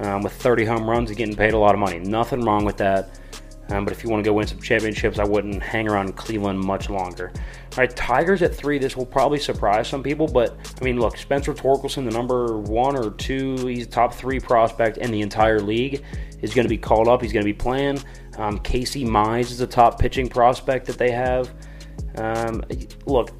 [0.00, 1.98] um, with 30 home runs and getting paid a lot of money.
[1.98, 3.17] Nothing wrong with that.
[3.70, 6.60] Um, but if you want to go win some championships, I wouldn't hang around Cleveland
[6.60, 7.32] much longer.
[7.34, 8.78] All right, Tigers at three.
[8.78, 12.96] This will probably surprise some people, but I mean, look, Spencer Torkelson, the number one
[12.96, 16.02] or two, he's top three prospect in the entire league,
[16.40, 17.20] is going to be called up.
[17.20, 18.00] He's going to be playing.
[18.38, 21.52] Um, Casey Mize is the top pitching prospect that they have.
[22.16, 22.62] Um,
[23.06, 23.30] look,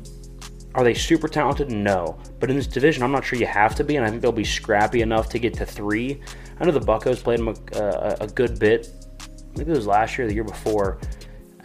[0.75, 1.71] are they super talented?
[1.71, 2.19] No.
[2.39, 4.33] But in this division, I'm not sure you have to be, and I think they'll
[4.33, 6.21] be scrappy enough to get to three.
[6.61, 8.91] I know the Buccos played them a, a, a good bit.
[9.59, 10.99] Maybe it was last year, the year before,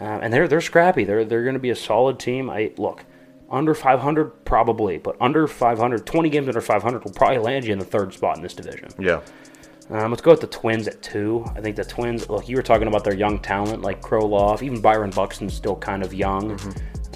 [0.00, 1.04] um, and they're they're scrappy.
[1.04, 2.50] They're they're going to be a solid team.
[2.50, 3.04] I look
[3.50, 7.78] under 500 probably, but under 500, 20 games under 500 will probably land you in
[7.78, 8.88] the third spot in this division.
[8.98, 9.20] yeah,
[9.90, 11.44] Um, let's go with the Twins at two.
[11.54, 12.28] I think the Twins.
[12.28, 16.02] Look, you were talking about their young talent like Kirilloff, even Byron Buxton's still kind
[16.02, 16.58] of young.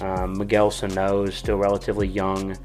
[0.01, 2.55] Um, Miguel Sano is still relatively young.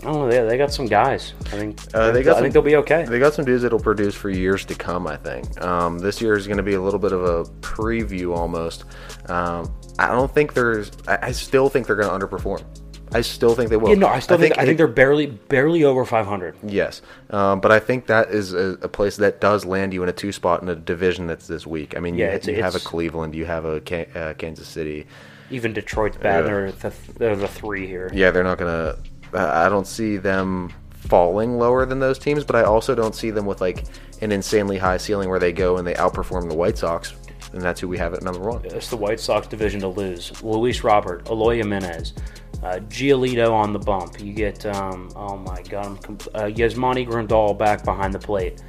[0.00, 0.30] I don't.
[0.30, 1.34] They, got some guys.
[1.46, 1.80] I think.
[1.92, 3.04] Uh, they got I some- think they'll be okay.
[3.04, 5.06] they got some dudes that'll produce for years to come.
[5.06, 8.36] I think um, this year is going to be a little bit of a preview
[8.36, 8.84] almost.
[9.28, 10.92] Um, I don't think there's.
[11.08, 12.62] I, I still think they're going to underperform.
[13.10, 13.88] I still think they will.
[13.88, 16.56] yeah, no, I still think, I it- think they're barely barely over 500.
[16.62, 20.08] Yes, um, but I think that is a, a place that does land you in
[20.10, 21.96] a two spot in a division that's this weak.
[21.96, 23.76] I mean, Yeah, you, it's- you have a Cleveland, you have a
[24.18, 25.06] uh, Kansas City.
[25.50, 26.40] Even Detroit's bad.
[26.40, 26.50] Yeah.
[26.50, 28.10] They're the, they're the three here.
[28.12, 28.98] Yeah, they're not gonna.
[29.32, 33.30] Uh, I don't see them falling lower than those teams, but I also don't see
[33.30, 33.84] them with like
[34.20, 37.14] an insanely high ceiling where they go and they outperform the White Sox,
[37.52, 38.64] and that's who we have at number one.
[38.64, 40.42] It's the White Sox division to lose.
[40.42, 42.14] Luis Robert, Eloy Jimenez,
[42.62, 44.20] uh, Giolito on the bump.
[44.20, 48.62] You get, um, oh my God, I'm com- uh, Yasmani Grandal back behind the plate.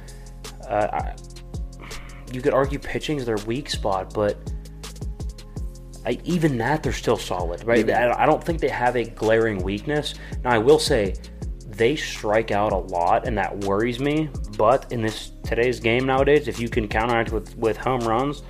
[0.68, 1.14] Uh, I,
[2.32, 4.38] you could argue pitching is their weak spot, but
[6.06, 7.88] I, even that they're still solid, right?
[7.90, 10.14] I, I don't think they have a glaring weakness.
[10.44, 11.14] Now I will say
[11.68, 14.28] they strike out a lot, and that worries me.
[14.56, 18.42] But in this today's game nowadays, if you can counteract with with home runs,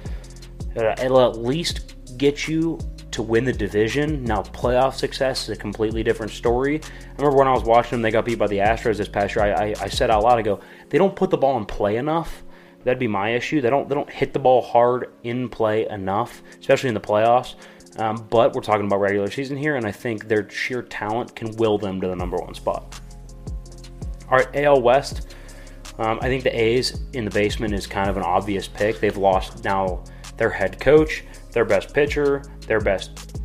[0.77, 2.79] uh, it'll at least get you
[3.11, 4.25] to win the division.
[4.25, 6.81] Now, playoff success is a completely different story.
[6.81, 9.35] I remember when I was watching them, they got beat by the Astros this past
[9.35, 9.45] year.
[9.45, 11.97] I, I, I said out loud, I go, they don't put the ball in play
[11.97, 12.45] enough.
[12.85, 13.61] That'd be my issue.
[13.61, 17.55] They don't they don't hit the ball hard in play enough, especially in the playoffs.
[17.99, 21.55] Um, but we're talking about regular season here, and I think their sheer talent can
[21.57, 23.01] will them to the number one spot.
[24.31, 25.35] All right, AL West.
[25.99, 29.01] Um, I think the A's in the basement is kind of an obvious pick.
[29.01, 30.03] They've lost now
[30.37, 33.37] their head coach, their best pitcher, their best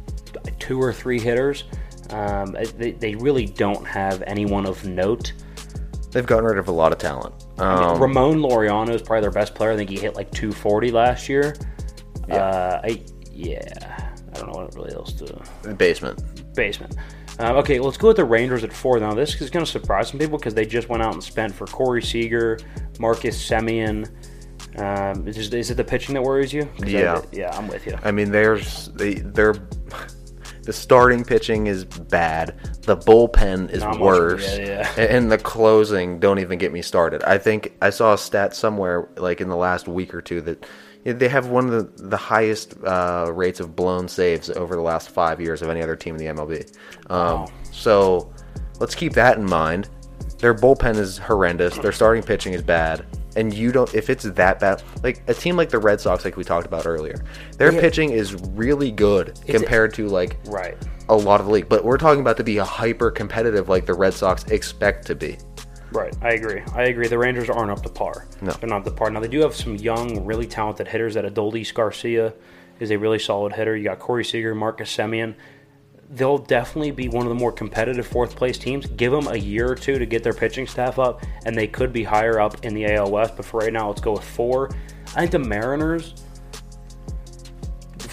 [0.60, 1.66] two or three hitters.
[2.12, 5.34] Um, they, they really don't have anyone of note.
[6.12, 7.45] They've gotten rid of a lot of talent.
[7.58, 9.72] I mean, Um, Ramon Laureano is probably their best player.
[9.72, 11.56] I think he hit like 240 last year.
[12.28, 12.36] Yeah.
[12.36, 13.02] Uh, I,
[13.32, 16.22] yeah, I don't know what really else to basement.
[16.56, 16.96] basement.
[17.40, 18.98] Uh, okay, let's go with the Rangers at four.
[19.00, 21.54] Now, this is going to surprise some people because they just went out and spent
[21.54, 22.58] for Corey Seager,
[23.00, 24.10] Marcus Semien.
[24.78, 26.66] Um, is, is it the pitching that worries you?
[26.66, 27.22] 'Cause I- Yeah.
[27.32, 27.98] yeah, I'm with you.
[28.04, 29.56] I mean, there's they they're
[30.66, 32.56] the starting pitching is bad.
[32.82, 35.04] The bullpen is Not much- worse, yeah, yeah.
[35.04, 37.24] and the closing don't even get me started.
[37.24, 40.66] I think I saw a stat somewhere like in the last week or two that
[41.04, 45.10] they have one of the the highest uh, rates of blown saves over the last
[45.10, 46.68] five years of any other team in the MLB.
[47.12, 47.48] Um, Wow.
[47.72, 48.34] So
[48.80, 49.90] let's keep that in mind.
[50.40, 51.78] Their bullpen is horrendous.
[51.78, 53.06] Their starting pitching is bad.
[53.36, 56.38] And you don't, if it's that bad, like a team like the Red Sox, like
[56.38, 57.24] we talked about earlier,
[57.58, 57.82] their Yeah.
[57.82, 60.78] pitching is really good compared to like Right.
[61.10, 61.70] a lot of the league.
[61.70, 65.16] But we're talking about to be a hyper competitive like the Red Sox expect to
[65.16, 65.38] be.
[65.92, 66.62] Right, I agree.
[66.74, 67.08] I agree.
[67.08, 68.26] The Rangers aren't up to par.
[68.42, 68.52] No.
[68.54, 69.10] They're not up to par.
[69.12, 71.14] Now, they do have some young, really talented hitters.
[71.14, 72.34] That Adolis Garcia
[72.80, 73.78] is a really solid hitter.
[73.78, 75.36] You got Corey Seager, Marcus Semien.
[76.10, 78.86] They'll definitely be one of the more competitive fourth place teams.
[78.86, 81.92] Give them a year or two to get their pitching staff up, and they could
[81.92, 83.36] be higher up in the AL West.
[83.36, 84.70] But for right now, let's go with four.
[85.16, 86.14] I think the Mariners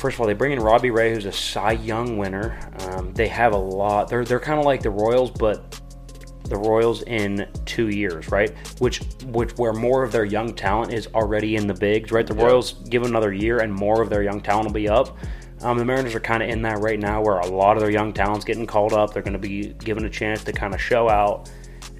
[0.02, 2.58] first of all, they bring in Robbie Ray, who's a Cy Young winner.
[2.80, 4.08] Um, they have a lot.
[4.08, 5.80] They're they're kind of like the Royals, but
[6.48, 8.50] the Royals in two years, right?
[8.80, 12.26] Which which where more of their young talent is already in the bigs, right?
[12.26, 15.16] The Royals give another year and more of their young talent will be up.
[15.62, 17.90] Um, the Mariners are kind of in that right now, where a lot of their
[17.90, 19.12] young talent's getting called up.
[19.12, 21.50] They're going to be given a chance to kind of show out.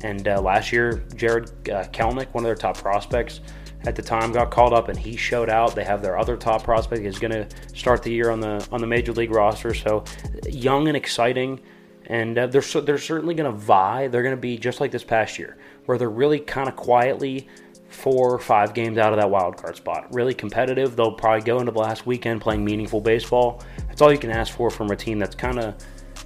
[0.03, 3.41] And uh, last year, Jared uh, Kelenic, one of their top prospects
[3.85, 5.75] at the time, got called up and he showed out.
[5.75, 8.81] They have their other top prospect is going to start the year on the on
[8.81, 9.75] the major league roster.
[9.75, 10.05] So
[10.49, 11.61] young and exciting,
[12.07, 14.09] and uh, they're cer- they're certainly going to vie.
[14.09, 15.57] They're going to be just like this past year,
[15.87, 17.49] where they're really kind of quietly
[17.93, 20.12] four or five games out of that wild card spot.
[20.12, 20.97] Really competitive.
[20.97, 23.62] They'll probably go into the last weekend playing meaningful baseball.
[23.88, 25.74] That's all you can ask for from a team that's kind of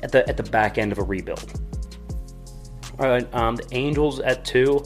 [0.03, 1.61] at the at the back end of a rebuild.
[2.99, 4.83] All right, um, the Angels at two.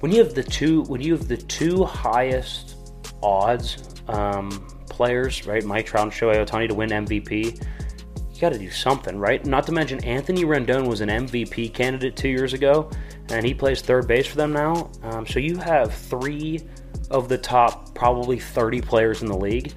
[0.00, 2.76] When you have the two, when you have the two highest
[3.22, 7.64] odds um, players, right, Mike Trout and Shohei Ohtani to win MVP,
[8.34, 9.44] you got to do something, right?
[9.46, 12.90] Not to mention Anthony Rendon was an MVP candidate two years ago,
[13.30, 14.90] and he plays third base for them now.
[15.02, 16.60] Um, so you have three
[17.10, 19.72] of the top probably 30 players in the league.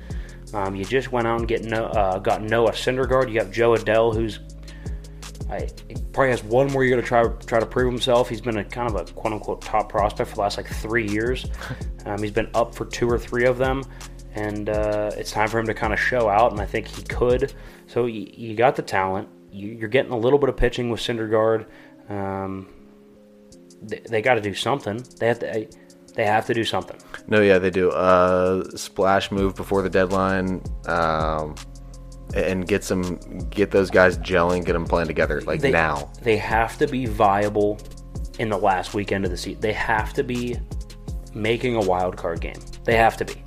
[0.54, 3.32] Um, you just went out and get no, uh, got Noah Syndergaard.
[3.32, 4.39] You have Jo Adell, who's
[5.50, 5.70] I,
[6.12, 8.30] probably has one more year to try try to prove himself.
[8.30, 11.08] He's been a kind of a quote unquote top prospect for the last like three
[11.08, 11.46] years.
[12.08, 13.84] Um, he's been up for two or three of them,
[14.36, 16.52] and uh, it's time for him to kind of show out.
[16.52, 17.52] And I think he could.
[17.88, 19.28] So you, you got the talent.
[19.52, 21.66] You, you're getting a little bit of pitching with Syndergaard.
[22.08, 22.68] Um,
[23.82, 25.03] they, they got to do something.
[25.19, 25.67] They have to.
[26.15, 26.97] They have to do something.
[27.28, 27.91] No, yeah, they do.
[27.91, 31.55] Uh, splash move before the deadline, um,
[32.34, 33.19] and get some
[33.49, 36.09] get those guys gelling, get them playing together like they, now.
[36.21, 37.80] They have to be viable
[38.39, 39.59] in the last weekend of the season.
[39.59, 40.57] They have to be
[41.34, 42.59] making a wild card game.
[42.86, 43.43] They have to be.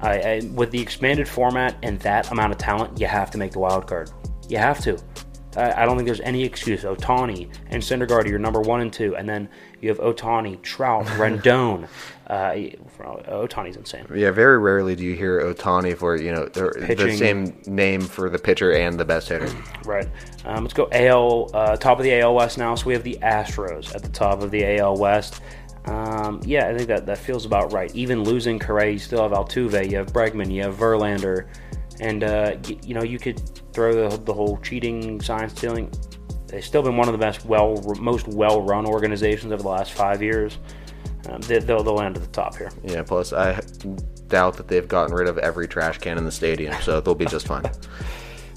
[0.00, 3.52] I, I, with the expanded format and that amount of talent, you have to make
[3.52, 4.10] the wild card.
[4.48, 4.98] You have to.
[5.56, 6.84] I, I don't think there's any excuse.
[6.84, 9.48] Ohtani and Syndergaard are your number one and two, and then
[9.80, 11.88] you have Ohtani, Trout, Rendon.
[12.26, 12.52] Uh,
[12.98, 14.06] Ohtani's insane.
[14.14, 18.38] Yeah, very rarely do you hear Ohtani for you know the, same name for the
[18.38, 19.48] pitcher and the best hitter.
[19.84, 20.08] Right.
[20.44, 22.74] Um, let's go AL uh, top of the AL West now.
[22.74, 25.40] So we have the Astros at the top of the AL West.
[25.86, 27.94] Um, yeah, I think that, that feels about right.
[27.94, 31.48] Even losing Correa, you still have Altuve, you have Bregman, you have Verlander,
[32.00, 33.40] and uh, y- you know you could
[33.72, 35.90] throw the, the whole cheating, sign stealing.
[36.48, 40.22] They've still been one of the best, well, most well-run organizations over the last five
[40.22, 40.58] years.
[41.28, 42.70] Um, they, they'll, they'll end at the top here.
[42.82, 43.02] Yeah.
[43.02, 43.60] Plus, I
[44.28, 47.26] doubt that they've gotten rid of every trash can in the stadium, so they'll be
[47.26, 47.64] just fine.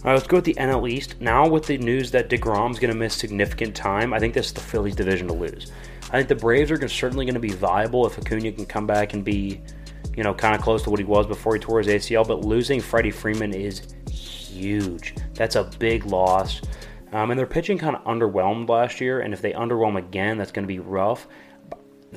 [0.04, 1.16] All right, let's go with the NL East.
[1.20, 4.54] Now, with the news that DeGrom's going to miss significant time, I think this is
[4.54, 5.72] the Phillies division to lose.
[6.08, 8.88] I think the Braves are gonna, certainly going to be viable if Acuna can come
[8.88, 9.62] back and be,
[10.18, 12.28] you know, kind of close to what he was before he tore his ACL.
[12.28, 15.14] But losing Freddie Freeman is huge.
[15.36, 16.62] That's a big loss.
[17.12, 20.52] Um, and their pitching kind of underwhelmed last year, and if they underwhelm again, that's
[20.52, 21.28] going to be rough.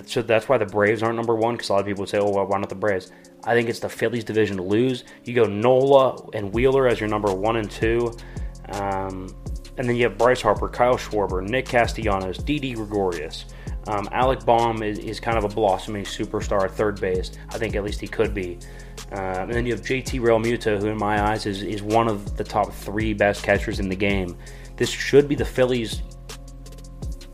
[0.06, 2.18] So that's why the Braves aren't number one, because a lot of people would say,
[2.18, 3.12] oh, well, why not the Braves?
[3.44, 5.04] I think it's the Phillies division to lose.
[5.24, 8.12] You go Nola and Wheeler as your number one and two.
[8.70, 9.34] Um,
[9.76, 13.46] and then you have Bryce Harper, Kyle Schwarber, Nick Castellanos, Didi Gregorius.
[13.86, 17.32] Um, Alec Bohm is, is, kind of a blossoming superstar at third base.
[17.50, 18.58] I think at least he could be.
[19.12, 22.36] Uh, and then you have JT Realmuto, who in my eyes is, is one of
[22.38, 24.38] the top three best catchers in the game.
[24.76, 26.02] This should be the Phillies.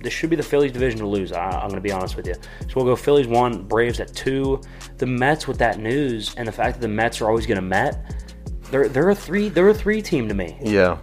[0.02, 1.32] This should be the Phillies division to lose.
[1.32, 2.34] I, am going to be honest with you.
[2.34, 4.60] So we'll go Phillies one, Braves at two.
[4.96, 7.62] The Mets with that news and the fact that the Mets are always going to
[7.62, 8.14] Met.
[8.70, 10.56] They're they're a three they're a three team to me.
[10.62, 10.98] Yeah.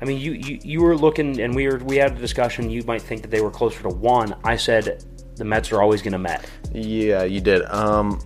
[0.00, 2.70] I mean, you, you you were looking, and we were we had a discussion.
[2.70, 4.34] You might think that they were closer to one.
[4.44, 5.04] I said
[5.36, 6.48] the Mets are always going to Met.
[6.72, 7.64] Yeah, you did.
[7.66, 8.20] Um,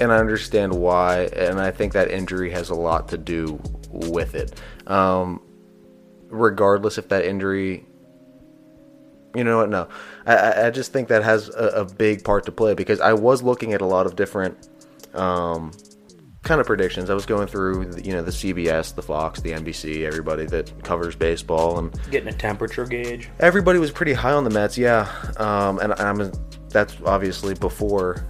[0.00, 4.34] and I understand why, and I think that injury has a lot to do with
[4.34, 4.60] it.
[4.88, 5.40] Um,
[6.32, 7.86] regardless if that injury
[9.34, 9.70] you know what?
[9.70, 9.88] No.
[10.26, 13.42] I, I just think that has a, a, big part to play because i was
[13.42, 14.68] looking at a lot of different
[15.14, 15.72] um,
[16.42, 17.08] kind of predictions.
[17.08, 21.14] I was going through you know the cbs the fox the nbc everybody that covers
[21.14, 23.30] baseball and getting a temperature gauge.
[23.40, 25.10] everybody was pretty high on the mets yeah.
[25.38, 26.32] Um, and i'm
[26.68, 28.26] that's obviously before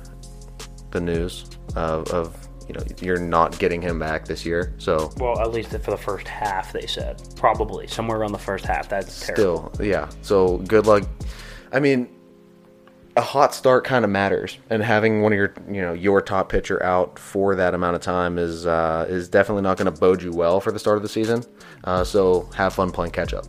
[0.90, 4.74] the news of, of you know you're not getting him back this year.
[4.78, 8.64] So well, at least for the first half, they said probably somewhere around the first
[8.64, 8.88] half.
[8.88, 9.84] That's still terrible.
[9.84, 10.08] yeah.
[10.22, 11.04] So good luck.
[11.72, 12.08] I mean,
[13.16, 16.48] a hot start kind of matters, and having one of your you know your top
[16.48, 20.22] pitcher out for that amount of time is uh, is definitely not going to bode
[20.22, 21.44] you well for the start of the season.
[21.84, 23.44] Uh, so have fun playing catch up.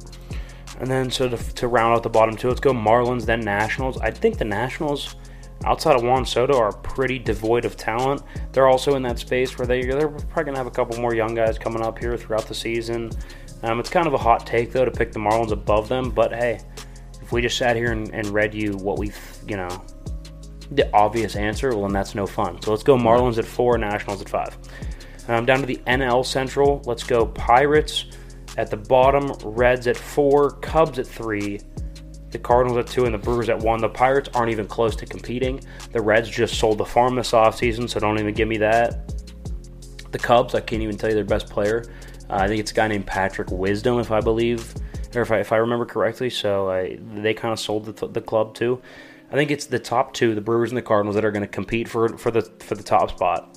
[0.80, 3.98] And then so to, to round out the bottom two, let's go Marlins then Nationals.
[4.00, 5.16] I think the Nationals
[5.66, 8.22] outside of Juan Soto are pretty devoid of talent.
[8.52, 11.36] They're also in that space where they they're probably gonna have a couple more young
[11.36, 13.12] guys coming up here throughout the season.
[13.64, 16.34] Um, it's kind of a hot take though to pick the Marlins above them, but
[16.34, 16.60] hey,
[17.22, 19.12] if we just sat here and, and read you what we
[19.48, 19.84] you know
[20.72, 22.62] the obvious answer, well then that's no fun.
[22.62, 24.58] So let's go Marlins at four, Nationals at five.
[25.28, 28.06] Um, down to the NL Central, let's go Pirates
[28.58, 31.60] at the bottom, Reds at four, Cubs at three,
[32.34, 33.80] the Cardinals at two and the Brewers at one.
[33.80, 35.62] The Pirates aren't even close to competing.
[35.92, 39.14] The Reds just sold the farm this offseason, so don't even give me that.
[40.12, 41.86] The Cubs, I can't even tell you their best player.
[42.30, 44.74] Uh, I think it's a guy named Patrick Wisdom, if I believe,
[45.16, 46.30] or if I, if I remember correctly.
[46.30, 48.82] So uh, they kind of sold the, the club too.
[49.32, 51.48] I think it's the top two, the Brewers and the Cardinals, that are going to
[51.48, 53.53] compete for for the for the top spot.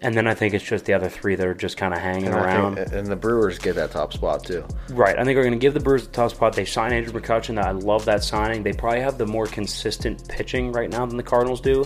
[0.00, 2.26] And then I think it's just the other three that are just kind of hanging
[2.26, 2.76] and around.
[2.76, 4.64] Think, and the Brewers get that top spot too.
[4.90, 5.18] Right.
[5.18, 6.52] I think we're going to give the Brewers the top spot.
[6.52, 7.60] They sign Andrew McCutchen.
[7.60, 8.62] I love that signing.
[8.62, 11.84] They probably have the more consistent pitching right now than the Cardinals do.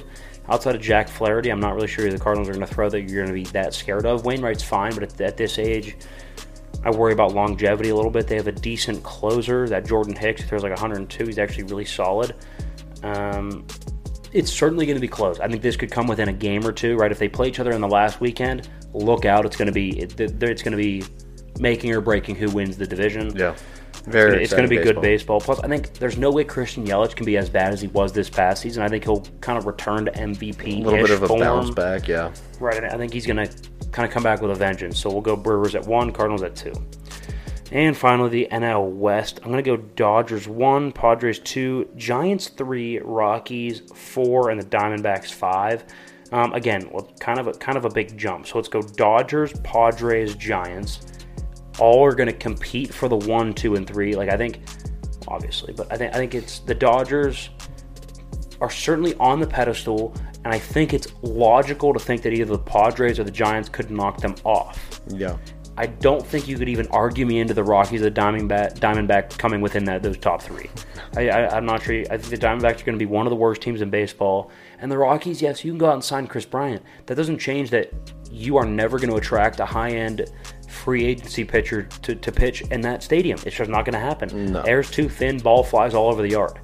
[0.48, 2.90] Outside of Jack Flaherty, I'm not really sure who the Cardinals are going to throw
[2.90, 4.24] that you're going to be that scared of.
[4.24, 5.96] Wainwright's fine, but at, at this age,
[6.84, 8.26] I worry about longevity a little bit.
[8.26, 11.26] They have a decent closer, that Jordan Hicks, who throws like 102.
[11.26, 12.34] He's actually really solid.
[13.04, 13.64] Um,
[14.32, 15.40] it's certainly going to be close.
[15.40, 17.12] I think this could come within a game or two, right?
[17.12, 19.44] If they play each other in the last weekend, look out.
[19.44, 20.14] It's going to be it's
[20.62, 21.04] going to be
[21.58, 23.34] making or breaking who wins the division.
[23.36, 23.54] Yeah.
[24.04, 24.94] Very it's going to be baseball.
[24.94, 25.40] good baseball.
[25.40, 28.12] Plus, I think there's no way Christian Yelich can be as bad as he was
[28.12, 28.82] this past season.
[28.82, 30.80] I think he'll kind of return to MVP.
[30.80, 31.40] A little bit of a form.
[31.40, 32.32] bounce back, yeah.
[32.58, 32.82] Right.
[32.82, 34.98] I think he's going to kind of come back with a vengeance.
[34.98, 36.72] So we'll go Brewers at one, Cardinals at two.
[37.72, 39.40] And finally, the NL West.
[39.42, 45.32] I'm going to go Dodgers 1, Padres 2, Giants 3, Rockies 4, and the Diamondbacks
[45.32, 45.84] 5.
[46.32, 48.46] Um, again, well, kind of a, kind of a big jump.
[48.46, 51.00] So let's go Dodgers, Padres, Giants.
[51.78, 54.16] All are going to compete for the 1, 2, and 3.
[54.16, 54.60] Like, I think,
[55.26, 57.48] obviously, but I think, I think it's the Dodgers
[58.60, 60.14] are certainly on the pedestal,
[60.44, 63.90] and I think it's logical to think that either the Padres or the Giants could
[63.90, 65.00] knock them off.
[65.08, 65.38] Yeah.
[65.76, 69.38] I don't think you could even argue me into the Rockies or the Diamondback, Diamondback
[69.38, 70.68] coming within that those top three.
[71.16, 72.02] I, am not sure.
[72.10, 74.50] I think the Diamondbacks are going to be one of the worst teams in baseball.
[74.80, 76.82] And the Rockies, yes, you can go out and sign Kris Bryant.
[77.06, 77.90] That doesn't change that
[78.30, 80.30] you are never going to attract a high end
[80.68, 83.38] free agency pitcher to, to pitch in that stadium.
[83.46, 84.52] It's just not going to happen.
[84.52, 84.62] No.
[84.62, 86.58] Air's too thin, ball flies all over the yard.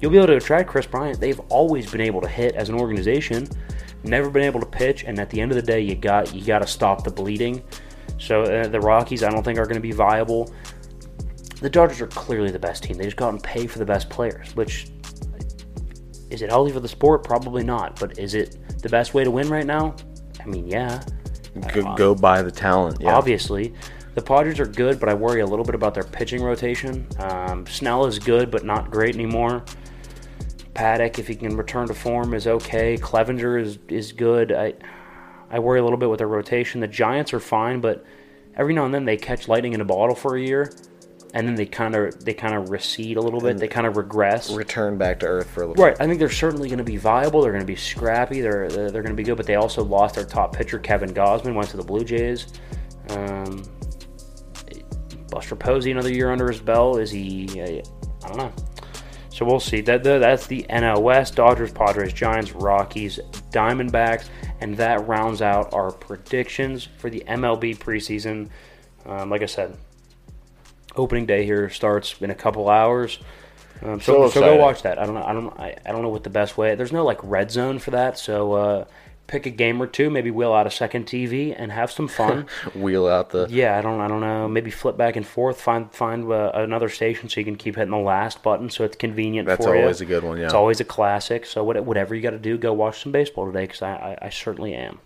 [0.00, 1.20] You'll be able to attract Kris Bryant.
[1.20, 3.48] They've always been able to hit as an organization,
[4.04, 6.44] never been able to pitch, and at the end of the day, you got you
[6.44, 7.62] got to stop the bleeding.
[8.18, 10.52] So uh, the Rockies, I don't think are going to be viable.
[11.60, 12.96] The Dodgers are clearly the best team.
[12.96, 14.88] They just go out and pay for the best players, which
[16.30, 17.24] Is it healthy for the sport?
[17.24, 17.98] Probably not.
[17.98, 19.94] But is it the best way to win right now?
[20.40, 21.02] I mean, yeah.
[21.72, 22.98] Go, go by the talent.
[23.00, 23.14] Yeah.
[23.14, 23.72] Obviously,
[24.14, 27.08] the Padres are good, but I worry a little bit about their pitching rotation.
[27.18, 29.64] Um, Snell is good, but not great anymore.
[30.74, 32.98] Paddack, if he can return to form, is okay.
[32.98, 34.52] Clevinger is is good.
[34.52, 34.74] I
[35.50, 36.80] I worry a little bit with their rotation.
[36.80, 38.04] The Giants are fine, but
[38.56, 40.72] every now and then they catch lightning in a bottle for a year,
[41.34, 43.58] and then they kind of they kind of recede a little bit.
[43.58, 44.50] They kind of regress.
[44.50, 45.96] Return back to earth for a little Right.
[46.00, 47.42] I think they're certainly going to be viable.
[47.42, 48.40] They're going to be scrappy.
[48.40, 49.36] They're they're, going to be good.
[49.36, 52.46] But they also lost their top pitcher, Kevin Gausman, went to the Blue Jays.
[53.10, 53.62] Um,
[55.30, 57.00] Buster Posey, another year under his belt.
[57.00, 57.48] Is he?
[58.24, 58.52] I don't know.
[59.36, 59.82] So we'll see.
[59.82, 63.20] That that- that's the NL West: Dodgers, Padres, Giants, Rockies,
[63.52, 64.30] Diamondbacks,
[64.62, 68.48] and that rounds out our predictions for the MLB preseason.
[69.04, 69.76] Um, like I said,
[70.96, 73.18] opening day here starts in a couple hours.
[73.82, 74.98] Um, so, So so go watch that.
[74.98, 75.24] I don't know.
[75.24, 75.60] I don't.
[75.60, 76.74] I, I don't know what the best way.
[76.74, 78.18] There's no like red zone for that.
[78.18, 78.84] So uh,
[79.26, 80.10] pick a game or two.
[80.10, 82.46] Maybe wheel out a second TV and have some fun.
[82.74, 83.46] Wheel out the.
[83.50, 84.00] yeah, I don't.
[84.00, 84.48] I don't know.
[84.48, 85.60] Maybe flip back and forth.
[85.60, 88.96] Find find uh, another station so you can keep hitting the last button so it's
[88.96, 89.82] convenient That's for you.
[89.82, 90.44] always a good one, yeah.
[90.44, 91.46] It's always a classic.
[91.46, 94.26] So what, whatever you got to do, go watch some baseball today because I, I,
[94.26, 95.00] I certainly am.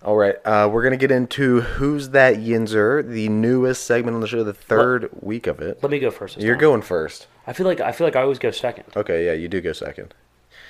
[0.00, 4.28] All right, uh, we're gonna get into who's that Yinzer, the newest segment on the
[4.28, 5.82] show, the third week of it.
[5.82, 6.38] Let me go first.
[6.38, 6.60] You're time.
[6.60, 7.26] going first.
[7.48, 8.84] I feel like I feel like I always go second.
[8.94, 10.14] Okay, yeah, you do go second.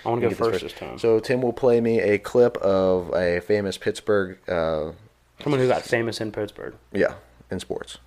[0.04, 0.98] I want to go get first this time.
[0.98, 4.92] So Tim will play me a clip of a famous Pittsburgh, uh,
[5.42, 6.74] Someone who got famous in Pittsburgh.
[6.92, 7.14] yeah,
[7.50, 7.98] in sports.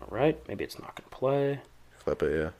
[0.00, 1.60] All right, maybe it's not going to play.
[1.98, 2.50] Flip it, yeah.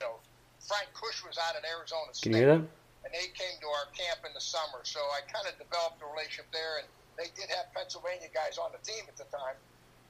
[0.00, 0.16] know,
[0.60, 2.64] Frank Kush was out at Arizona Can you hear that?
[3.04, 4.80] and they came to our camp in the summer.
[4.84, 8.70] So I kind of developed a relationship there, and they did have Pennsylvania guys on
[8.72, 9.56] the team at the time.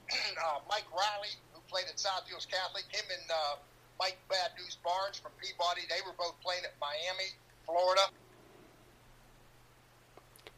[0.11, 3.55] uh, Mike Riley, who played at South Hills Catholic, him and uh,
[3.99, 7.31] Mike Bad News Barnes from Peabody, they were both playing at Miami,
[7.65, 8.01] Florida.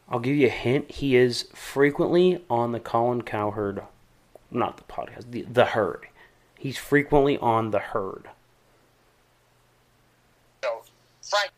[0.08, 0.90] I'll give you a hint.
[0.90, 3.82] He is frequently on the Colin Cowherd,
[4.50, 6.08] not the podcast, the, the herd.
[6.58, 8.28] He's frequently on the herd.
[10.64, 10.82] So
[11.22, 11.50] Frank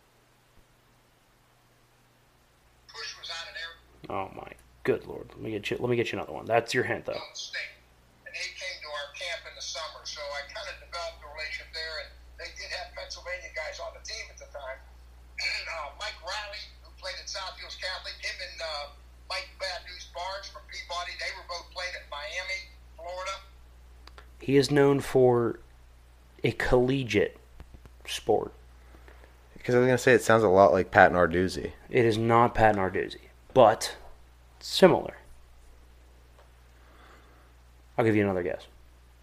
[2.92, 3.80] Kush was out at Arizona
[4.10, 4.52] Oh my
[4.84, 5.28] good lord!
[5.34, 5.76] Let me get you.
[5.78, 6.46] Let me get you another one.
[6.46, 7.20] That's your hint, though.
[7.34, 7.74] State,
[8.26, 10.02] and they came to our camp in the summer.
[10.04, 13.92] So I kind of developed a relationship there, and they did have Pennsylvania guys on
[13.92, 14.78] the team at the time.
[15.76, 18.92] uh, Mike Riley, who played at South Hills Catholic, him and uh,
[19.28, 22.60] Mike Bad News Barnes from Peabody, they were both playing at Miami,
[22.96, 23.36] Florida.
[24.40, 25.60] He is known for
[26.42, 27.38] a collegiate
[28.06, 28.52] sport.
[29.54, 31.72] Because I was gonna say it sounds a lot like Pat Narduzzi.
[31.90, 33.94] It is not Pat Narduzzi, but
[34.60, 35.16] similar.
[37.98, 38.66] I'll give you another guess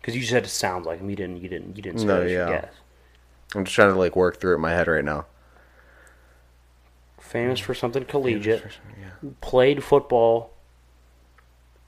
[0.02, 1.10] because you said it sounds like him.
[1.10, 1.38] You didn't.
[1.42, 1.76] You didn't.
[1.76, 2.50] You didn't say No, yeah.
[2.50, 2.74] guess.
[3.56, 5.26] I'm just trying to like work through it in my head right now.
[7.20, 8.64] Famous for something collegiate.
[9.00, 10.52] Yeah, Played football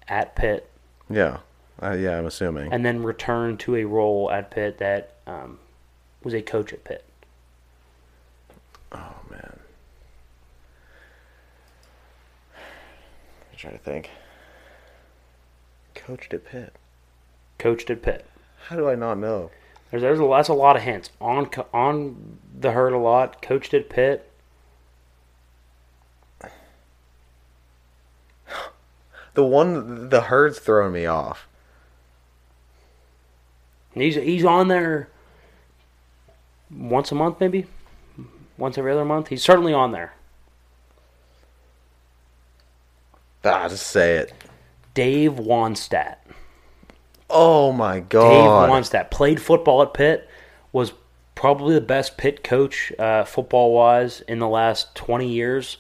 [0.08, 0.70] at Pitt,
[1.10, 1.38] yeah,
[1.82, 2.18] uh, yeah.
[2.18, 2.74] I'm assuming.
[2.74, 5.60] and then returned to a role at Pitt that um,
[6.24, 7.06] was a coach at Pitt.
[8.92, 9.60] Oh man,
[13.60, 14.10] trying to think.
[15.94, 16.74] Coached at Pitt.
[17.58, 18.26] Coached at Pitt.
[18.68, 19.52] How do I not know?
[19.92, 23.42] There's there's a, that's a lot of hints on on the herd a lot.
[23.42, 24.32] Coached at Pitt.
[29.36, 31.48] The one, the herd's throwing me off.
[33.94, 35.08] He's he's on there
[36.72, 37.66] once a month, maybe
[38.58, 39.28] once every other month.
[39.28, 40.14] He's certainly on there.
[43.44, 44.34] Ah, just say it.
[44.94, 46.18] Dave Wannstedt.
[47.30, 48.72] Oh my God.
[48.72, 49.12] Dave god.
[49.12, 50.28] Played football at Pitt.
[50.72, 50.94] Was
[51.36, 55.78] probably the best Pitt coach uh, football wise in the last twenty years.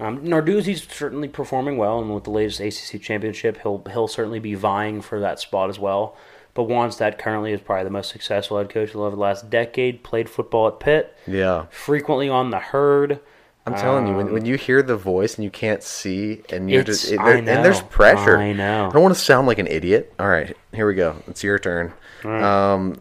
[0.00, 4.54] Um, Narduzzi's certainly performing well, and with the latest ACC championship, he'll he'll certainly be
[4.54, 6.16] vying for that spot as well.
[6.54, 10.02] But Wannstedt currently is probably the most successful head coach of the last decade.
[10.02, 11.66] Played football at Pitt, yeah.
[11.70, 13.20] frequently on the herd.
[13.64, 16.82] I'm telling you, when, when you hear the voice and you can't see, and you're
[16.82, 18.36] just, it, I there- and there's pressure.
[18.36, 18.88] I know.
[18.88, 20.12] I don't want to sound like an idiot.
[20.18, 21.16] All right, here we go.
[21.28, 21.92] It's your turn.
[22.24, 23.00] Um,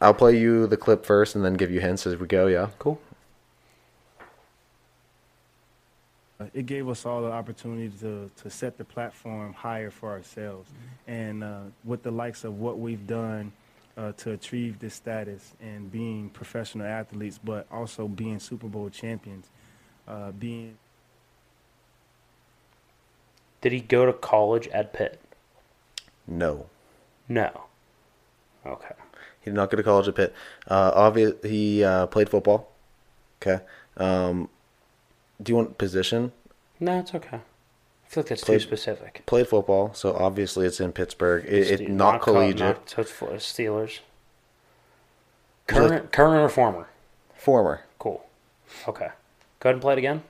[0.00, 2.46] I'll play you the clip first, and then give you hints as we go.
[2.46, 2.68] Yeah.
[2.78, 3.00] Cool.
[6.54, 10.70] it gave us all the opportunity to, to set the platform higher for ourselves.
[11.06, 13.52] And uh, with the likes of what we've done
[13.96, 19.48] uh, to achieve this status and being professional athletes, but also being Super Bowl champions,
[20.08, 20.76] uh, being
[23.60, 25.20] Did he go to college at Pitt?
[26.26, 26.66] No.
[27.28, 27.64] No.
[28.66, 28.94] Okay.
[29.40, 30.34] He did not go to college at Pitt.
[30.66, 32.70] Uh, obvious, he uh, played football.
[33.42, 33.62] Okay.
[33.96, 34.48] Um,
[35.42, 36.32] do you want position?
[36.80, 37.38] No, it's okay.
[37.38, 39.22] I feel like that's Played- too specific.
[39.26, 41.44] Played football, so obviously it's in Pittsburgh.
[41.44, 42.58] It, it Ste- not, co- collegiate.
[42.60, 44.00] not- so it's for Steelers.
[45.66, 46.88] Current, current or former?
[47.36, 47.82] Former.
[47.98, 48.24] Cool.
[48.88, 49.08] Okay.
[49.60, 50.22] Go ahead and play it again.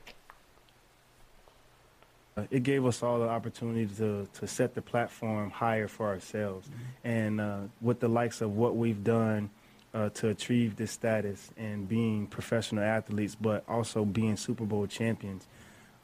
[2.36, 6.68] Uh, it gave us all the opportunity to, to set the platform higher for ourselves.
[7.02, 9.50] And uh, with the likes of what we've done
[9.92, 15.46] uh, to achieve this status and being professional athletes, but also being Super Bowl champions.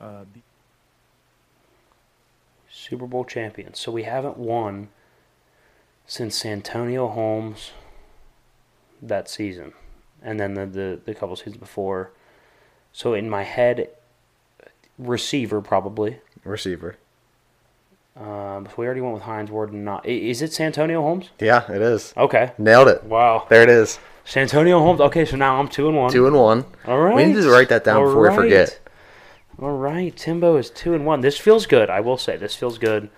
[0.01, 0.25] Uh,
[2.71, 3.79] Super Bowl champions.
[3.79, 4.89] So we haven't won
[6.07, 7.71] since Antonio Holmes
[9.01, 9.73] that season,
[10.23, 12.11] and then the the, the couple seasons before.
[12.95, 13.89] So in my head,
[14.99, 16.21] receiver probably.
[16.45, 16.97] Receiver.
[18.17, 19.73] Um, so we already went with Hines Ward.
[19.73, 21.31] And not is it Santonio Holmes?
[21.41, 22.15] Yeah, it is.
[22.17, 22.53] Okay.
[22.57, 23.03] Nailed it.
[23.03, 23.47] Wow.
[23.51, 23.99] There it is.
[24.25, 25.01] Santonio Holmes.
[25.01, 26.13] Okay, so now I'm two and one.
[26.13, 26.65] Two and one.
[26.87, 27.17] All right.
[27.17, 28.79] We need to write that down All before we forget.
[29.61, 31.21] All right, Timbo is two and one.
[31.21, 31.91] This feels good.
[31.91, 33.11] I will say this feels good.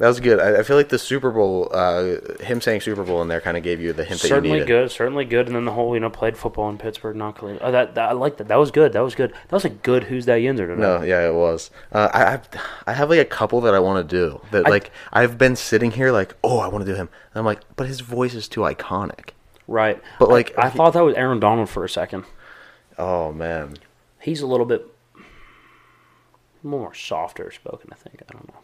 [0.00, 0.40] That was good.
[0.40, 3.58] I, I feel like the Super Bowl, uh, him saying Super Bowl in there, kind
[3.58, 4.66] of gave you the hint that you certainly needed.
[4.66, 5.46] good, certainly good.
[5.46, 7.60] And then the whole, you know, played football in Pittsburgh, not collegiate.
[7.62, 8.48] Oh, that, that I like that.
[8.48, 8.94] That was good.
[8.94, 9.30] That was good.
[9.32, 10.04] That was a good.
[10.04, 10.78] Who's that Yinzer tonight?
[10.78, 11.70] No, yeah, it was.
[11.92, 12.40] Uh, I, I
[12.86, 14.40] I have like a couple that I want to do.
[14.52, 17.10] That I- like I've been sitting here like, oh, I want to do him.
[17.34, 19.32] And I'm like, but his voice is too iconic.
[19.68, 20.02] Right.
[20.18, 22.24] But, like, I, I he- thought that was Aaron Donald for a second.
[22.98, 23.76] Oh man,
[24.18, 24.86] He's a little bit
[26.62, 27.90] more softer spoken.
[27.92, 28.22] I think.
[28.26, 28.54] I don't know.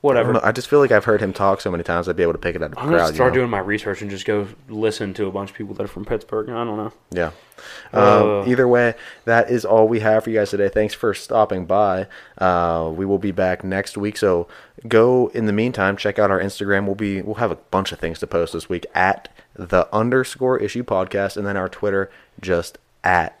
[0.00, 0.30] Whatever.
[0.30, 2.08] I, know, I just feel like I've heard him talk so many times.
[2.08, 3.34] I'd be able to pick it out of the I'm gonna start you know?
[3.34, 6.06] doing my research and just go listen to a bunch of people that are from
[6.06, 6.48] Pittsburgh.
[6.48, 6.92] I don't know.
[7.10, 7.32] Yeah.
[7.92, 8.94] Uh, Um, either way,
[9.26, 10.70] that is all we have for you guys today.
[10.70, 12.06] Thanks for stopping by.
[12.38, 14.16] Uh, we will be back next week.
[14.16, 14.48] So
[14.88, 16.86] go in the meantime, check out our Instagram.
[16.86, 20.58] We'll be we'll have a bunch of things to post this week at the underscore
[20.58, 23.38] issue podcast, and then our Twitter just at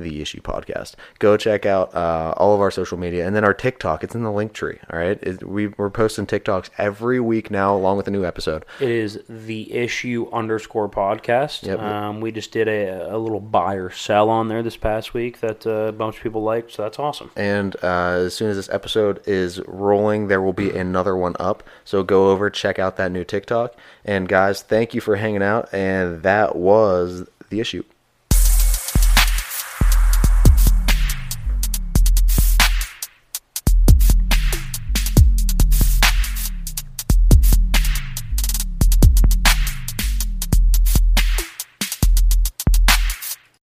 [0.00, 0.94] the issue podcast.
[1.18, 4.02] Go check out uh, all of our social media, and then our TikTok.
[4.04, 4.78] It's in the link tree.
[4.92, 8.64] All right, it, we, we're posting TikToks every week now, along with a new episode.
[8.80, 11.66] It is the issue underscore podcast.
[11.66, 11.78] Yep.
[11.78, 15.40] Um, we just did a, a little buy or sell on there this past week
[15.40, 17.30] that uh, a bunch of people liked, so that's awesome.
[17.36, 21.62] And uh, as soon as this episode is rolling, there will be another one up.
[21.84, 23.74] So go over, check out that new TikTok.
[24.04, 25.72] And guys, thank you for hanging out.
[25.72, 27.84] And that was the issue.